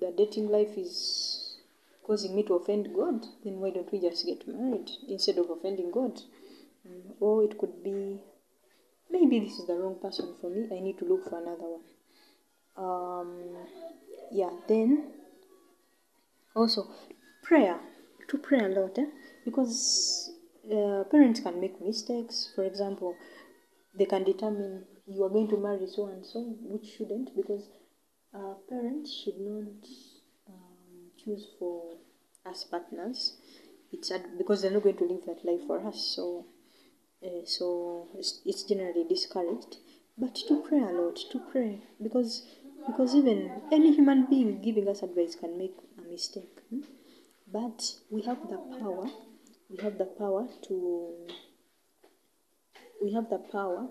the 0.00 0.12
dating 0.16 0.48
life 0.48 0.76
is 0.76 1.58
causing 2.02 2.34
me 2.34 2.42
to 2.44 2.54
offend 2.54 2.94
God. 2.94 3.24
Then 3.44 3.60
why 3.60 3.70
don't 3.70 3.90
we 3.92 4.00
just 4.00 4.26
get 4.26 4.46
married 4.48 4.90
instead 5.08 5.38
of 5.38 5.50
offending 5.50 5.90
God? 5.90 6.20
Mm, 6.86 7.14
or 7.20 7.44
it 7.44 7.58
could 7.58 7.82
be 7.82 8.20
maybe 9.10 9.40
this 9.40 9.58
is 9.58 9.66
the 9.66 9.74
wrong 9.74 9.98
person 10.00 10.34
for 10.40 10.50
me. 10.50 10.66
I 10.70 10.80
need 10.80 10.98
to 10.98 11.04
look 11.04 11.28
for 11.28 11.38
another 11.38 11.68
one. 11.76 11.84
Um, 12.76 13.56
yeah. 14.30 14.50
Then 14.68 15.12
also 16.54 16.88
prayer 17.42 17.78
to 18.28 18.38
pray 18.38 18.60
a 18.60 18.68
lot, 18.68 18.98
eh? 18.98 19.06
because 19.44 20.30
uh, 20.72 21.04
parents 21.10 21.40
can 21.40 21.60
make 21.60 21.80
mistakes. 21.80 22.50
For 22.54 22.64
example, 22.64 23.16
they 23.94 24.06
can 24.06 24.24
determine 24.24 24.84
you 25.06 25.24
are 25.24 25.28
going 25.28 25.48
to 25.48 25.56
marry 25.56 25.86
so 25.86 26.06
and 26.06 26.24
so, 26.24 26.40
which 26.62 26.86
shouldn't, 26.96 27.34
because 27.36 27.68
uh, 28.34 28.54
parents 28.68 29.12
should 29.12 29.38
not 29.38 29.66
um, 30.48 31.10
choose 31.22 31.46
for 31.58 31.96
us 32.46 32.64
partners. 32.64 33.36
It's 33.92 34.10
ad- 34.10 34.38
because 34.38 34.62
they're 34.62 34.70
not 34.70 34.84
going 34.84 34.96
to 34.96 35.04
live 35.04 35.26
that 35.26 35.44
life 35.44 35.66
for 35.66 35.86
us. 35.86 36.00
So, 36.16 36.46
uh, 37.24 37.44
so 37.44 38.08
it's, 38.18 38.40
it's 38.44 38.62
generally 38.64 39.04
discouraged. 39.08 39.76
But 40.18 40.34
to 40.48 40.62
pray 40.68 40.80
a 40.80 40.92
lot, 40.92 41.16
to 41.30 41.40
pray, 41.50 41.80
because 42.02 42.42
because 42.86 43.14
even 43.14 43.50
any 43.70 43.94
human 43.94 44.26
being 44.26 44.60
giving 44.60 44.88
us 44.88 45.02
advice 45.02 45.36
can 45.36 45.56
make 45.56 45.76
a 45.98 46.10
mistake. 46.10 46.60
hmm? 46.68 46.80
But 47.50 47.94
we 48.10 48.22
have 48.22 48.38
the 48.48 48.58
power. 48.80 49.06
We 49.70 49.82
have 49.82 49.98
the 49.98 50.06
power 50.06 50.48
to. 50.68 51.12
We 53.02 53.12
have 53.12 53.30
the 53.30 53.38
power 53.38 53.88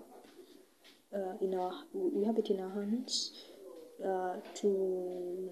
uh, 1.14 1.34
in 1.40 1.54
our. 1.54 1.72
We 1.92 2.24
have 2.24 2.38
it 2.38 2.50
in 2.50 2.60
our 2.60 2.70
hands 2.70 3.32
uh, 4.04 4.36
to. 4.56 5.50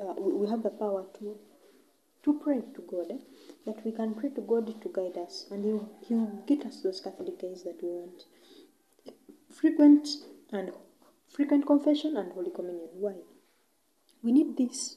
Uh, 0.00 0.14
we 0.18 0.32
we 0.32 0.48
have 0.48 0.62
the 0.62 0.70
power 0.70 1.04
to 1.18 1.38
to 2.24 2.40
pray 2.42 2.60
to 2.74 2.82
God. 2.82 3.10
eh? 3.10 3.18
That 3.66 3.84
we 3.84 3.92
can 3.92 4.14
pray 4.14 4.30
to 4.30 4.40
God 4.40 4.66
to 4.82 4.88
guide 4.92 5.16
us, 5.18 5.46
and 5.50 5.64
He'll, 5.64 5.88
he'll 6.06 6.42
get 6.46 6.66
us 6.66 6.80
those 6.82 7.00
Catholic 7.00 7.40
guys 7.40 7.62
that 7.64 7.82
we 7.82 7.88
want. 7.88 8.24
Frequent 9.50 10.08
and 10.52 10.72
frequent 11.28 11.66
confession 11.66 12.16
and 12.16 12.32
Holy 12.32 12.50
Communion. 12.50 12.88
Why? 12.94 13.14
We 14.22 14.32
need 14.32 14.56
this 14.56 14.96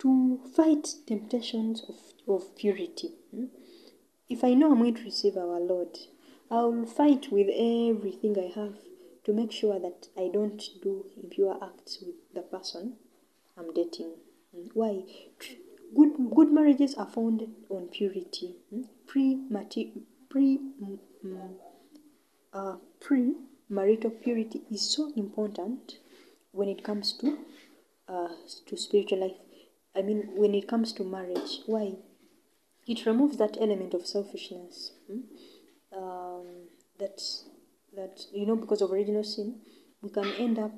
to 0.00 0.40
fight 0.56 0.88
temptations 1.06 1.84
of, 1.88 1.96
of 2.34 2.56
purity. 2.56 3.10
hmm? 3.30 3.46
If 4.28 4.42
I 4.42 4.54
know 4.54 4.72
I'm 4.72 4.78
going 4.78 4.94
to 4.94 5.04
receive 5.04 5.36
our 5.36 5.60
Lord, 5.60 5.98
I'll 6.50 6.86
fight 6.86 7.30
with 7.30 7.48
everything 7.48 8.36
I 8.38 8.58
have 8.58 8.74
to 9.24 9.32
make 9.32 9.52
sure 9.52 9.78
that 9.78 10.08
I 10.16 10.28
don't 10.32 10.60
do 10.82 11.06
impure 11.22 11.58
acts 11.62 12.02
with 12.04 12.16
the 12.34 12.42
person 12.42 12.94
I'm 13.56 13.72
dating. 13.72 14.14
Hmm? 14.54 14.66
Why? 14.74 15.04
Good, 15.94 16.30
good 16.34 16.52
marriages 16.52 16.94
are 16.94 17.06
founded 17.06 17.50
on 17.68 17.88
purity. 17.88 18.56
hmm? 18.70 18.82
Pre 19.06 19.38
pre 20.28 20.58
mm, 20.58 20.98
mm, 21.24 21.54
uh, 22.52 22.76
marital 23.68 24.10
purity 24.10 24.62
is 24.70 24.90
so 24.90 25.12
important 25.16 25.98
when 26.52 26.68
it 26.68 26.82
comes 26.82 27.12
to 27.14 27.38
uh, 28.08 28.28
to 28.66 28.76
spiritual 28.76 29.20
life. 29.20 29.36
I 29.94 30.02
mean, 30.02 30.30
when 30.34 30.54
it 30.54 30.68
comes 30.68 30.92
to 30.94 31.04
marriage, 31.04 31.60
why? 31.66 31.96
It 32.86 33.06
removes 33.06 33.36
that 33.36 33.56
element 33.60 33.94
of 33.94 34.06
selfishness. 34.06 34.92
hmm? 35.06 35.20
Um, 35.96 36.68
that 36.98 37.20
that 37.94 38.26
you 38.32 38.46
know 38.46 38.56
because 38.56 38.80
of 38.80 38.92
original 38.92 39.24
sin, 39.24 39.60
we 40.00 40.10
can 40.10 40.26
end 40.38 40.58
up 40.58 40.72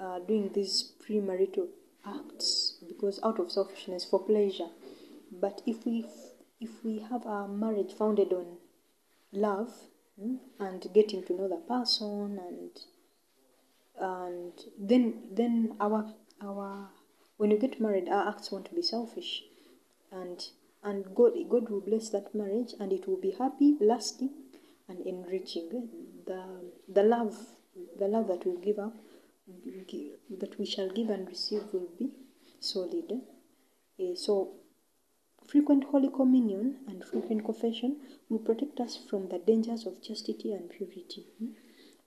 uh, 0.00 0.18
doing 0.20 0.50
these 0.54 0.92
premarital 1.06 1.68
acts 2.06 2.75
because 2.86 3.20
out 3.22 3.38
of 3.38 3.50
selfishness 3.50 4.04
for 4.04 4.24
pleasure. 4.24 4.68
But 5.30 5.62
if 5.66 5.84
we 5.84 6.06
if 6.60 6.84
we 6.84 6.98
have 7.00 7.26
a 7.26 7.48
marriage 7.48 7.92
founded 7.92 8.32
on 8.32 8.58
love 9.32 9.72
mm, 10.20 10.38
and 10.58 10.86
getting 10.94 11.22
to 11.24 11.34
know 11.34 11.48
the 11.48 11.56
person 11.56 12.38
and 12.48 12.70
and 13.98 14.52
then 14.78 15.14
then 15.32 15.76
our 15.80 16.12
our 16.40 16.88
when 17.36 17.50
you 17.50 17.58
get 17.58 17.80
married 17.80 18.08
our 18.08 18.28
acts 18.28 18.50
won't 18.50 18.74
be 18.74 18.82
selfish 18.82 19.42
and 20.12 20.48
and 20.82 21.14
god 21.14 21.32
god 21.48 21.68
will 21.68 21.80
bless 21.80 22.08
that 22.10 22.34
marriage 22.34 22.72
and 22.80 22.92
it 22.92 23.06
will 23.06 23.20
be 23.20 23.32
happy 23.32 23.76
lasting 23.80 24.30
and 24.88 25.00
enriching 25.06 25.88
the 26.26 26.42
the 26.88 27.02
love 27.02 27.36
the 27.98 28.08
love 28.08 28.28
that 28.28 28.46
we 28.46 28.56
give 28.64 28.78
up 28.78 28.94
that 30.40 30.58
we 30.58 30.66
shall 30.66 30.88
give 30.90 31.08
and 31.08 31.28
receive 31.28 31.62
will 31.72 31.88
be 31.98 32.10
solid 32.72 33.10
Eh, 33.98 34.14
so 34.14 34.32
Frequent 35.46 35.84
Holy 35.84 36.08
Communion 36.08 36.76
and 36.88 37.04
frequent 37.04 37.44
confession 37.44 37.96
will 38.28 38.40
protect 38.40 38.80
us 38.80 38.98
from 39.08 39.28
the 39.28 39.38
dangers 39.38 39.86
of 39.86 40.02
chastity 40.02 40.52
and 40.52 40.68
purity, 40.68 41.24
hmm? 41.38 41.52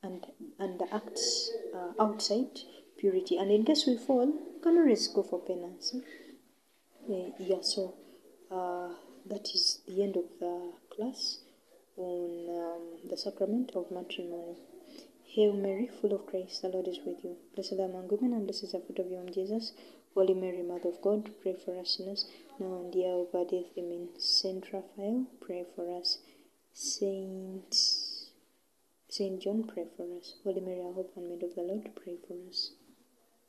and 0.04 0.26
and 0.60 0.80
the 0.80 0.94
acts 0.94 1.52
uh, 1.74 1.94
outside 2.04 2.60
purity. 2.98 3.38
And 3.38 3.50
in 3.50 3.64
case 3.64 3.86
we 3.88 3.98
fall, 3.98 4.28
we 4.28 4.60
can 4.62 4.78
always 4.78 5.08
go 5.08 5.24
for 5.24 5.40
penance. 5.40 5.96
eh? 5.96 7.14
Eh, 7.14 7.30
yeah, 7.40 7.62
so 7.62 7.96
uh, 8.52 8.90
that 9.26 9.46
is 9.56 9.80
the 9.88 10.04
end 10.04 10.16
of 10.18 10.26
the 10.40 10.74
class 10.94 11.40
on 11.98 12.30
um, 12.50 13.10
the 13.10 13.18
sacrament 13.18 13.72
of 13.74 13.90
matrimony. 13.90 14.58
Hail 15.34 15.54
Mary, 15.54 15.88
full 16.02 16.14
of 16.14 16.26
grace, 16.26 16.60
the 16.60 16.70
Lord 16.70 16.88
is 16.88 17.00
with 17.06 17.24
you. 17.24 17.38
Blessed 17.56 17.74
are 17.74 17.86
among 17.86 18.08
women, 18.10 18.34
and 18.34 18.46
blessed 18.48 18.64
is 18.64 18.72
the 18.72 18.80
fruit 18.80 19.00
of 19.00 19.10
your 19.12 19.22
womb, 19.22 19.32
Jesus. 19.32 19.74
Holy 20.20 20.34
Mary, 20.34 20.62
Mother 20.62 20.90
of 20.90 21.02
God, 21.02 21.32
pray 21.42 21.54
for 21.64 21.80
us 21.80 21.96
sinners, 21.96 22.26
now 22.60 22.74
and 22.82 22.94
the 22.94 23.06
hour 23.06 23.22
of 23.22 23.34
our 23.34 23.46
death. 23.46 23.72
Amen. 23.78 24.10
Saint 24.18 24.66
Raphael, 24.74 25.28
pray 25.40 25.66
for 25.74 25.98
us. 25.98 26.18
Saint 26.74 27.74
Saint 29.08 29.42
John, 29.42 29.64
pray 29.64 29.86
for 29.96 30.06
us. 30.18 30.34
Holy 30.44 30.60
Mary, 30.60 30.82
our 30.82 30.92
hope 30.92 31.14
and 31.16 31.30
maid 31.30 31.44
of 31.44 31.56
the 31.56 31.62
Lord, 31.62 31.90
pray 31.96 32.18
for 32.28 32.36
us. 32.50 32.72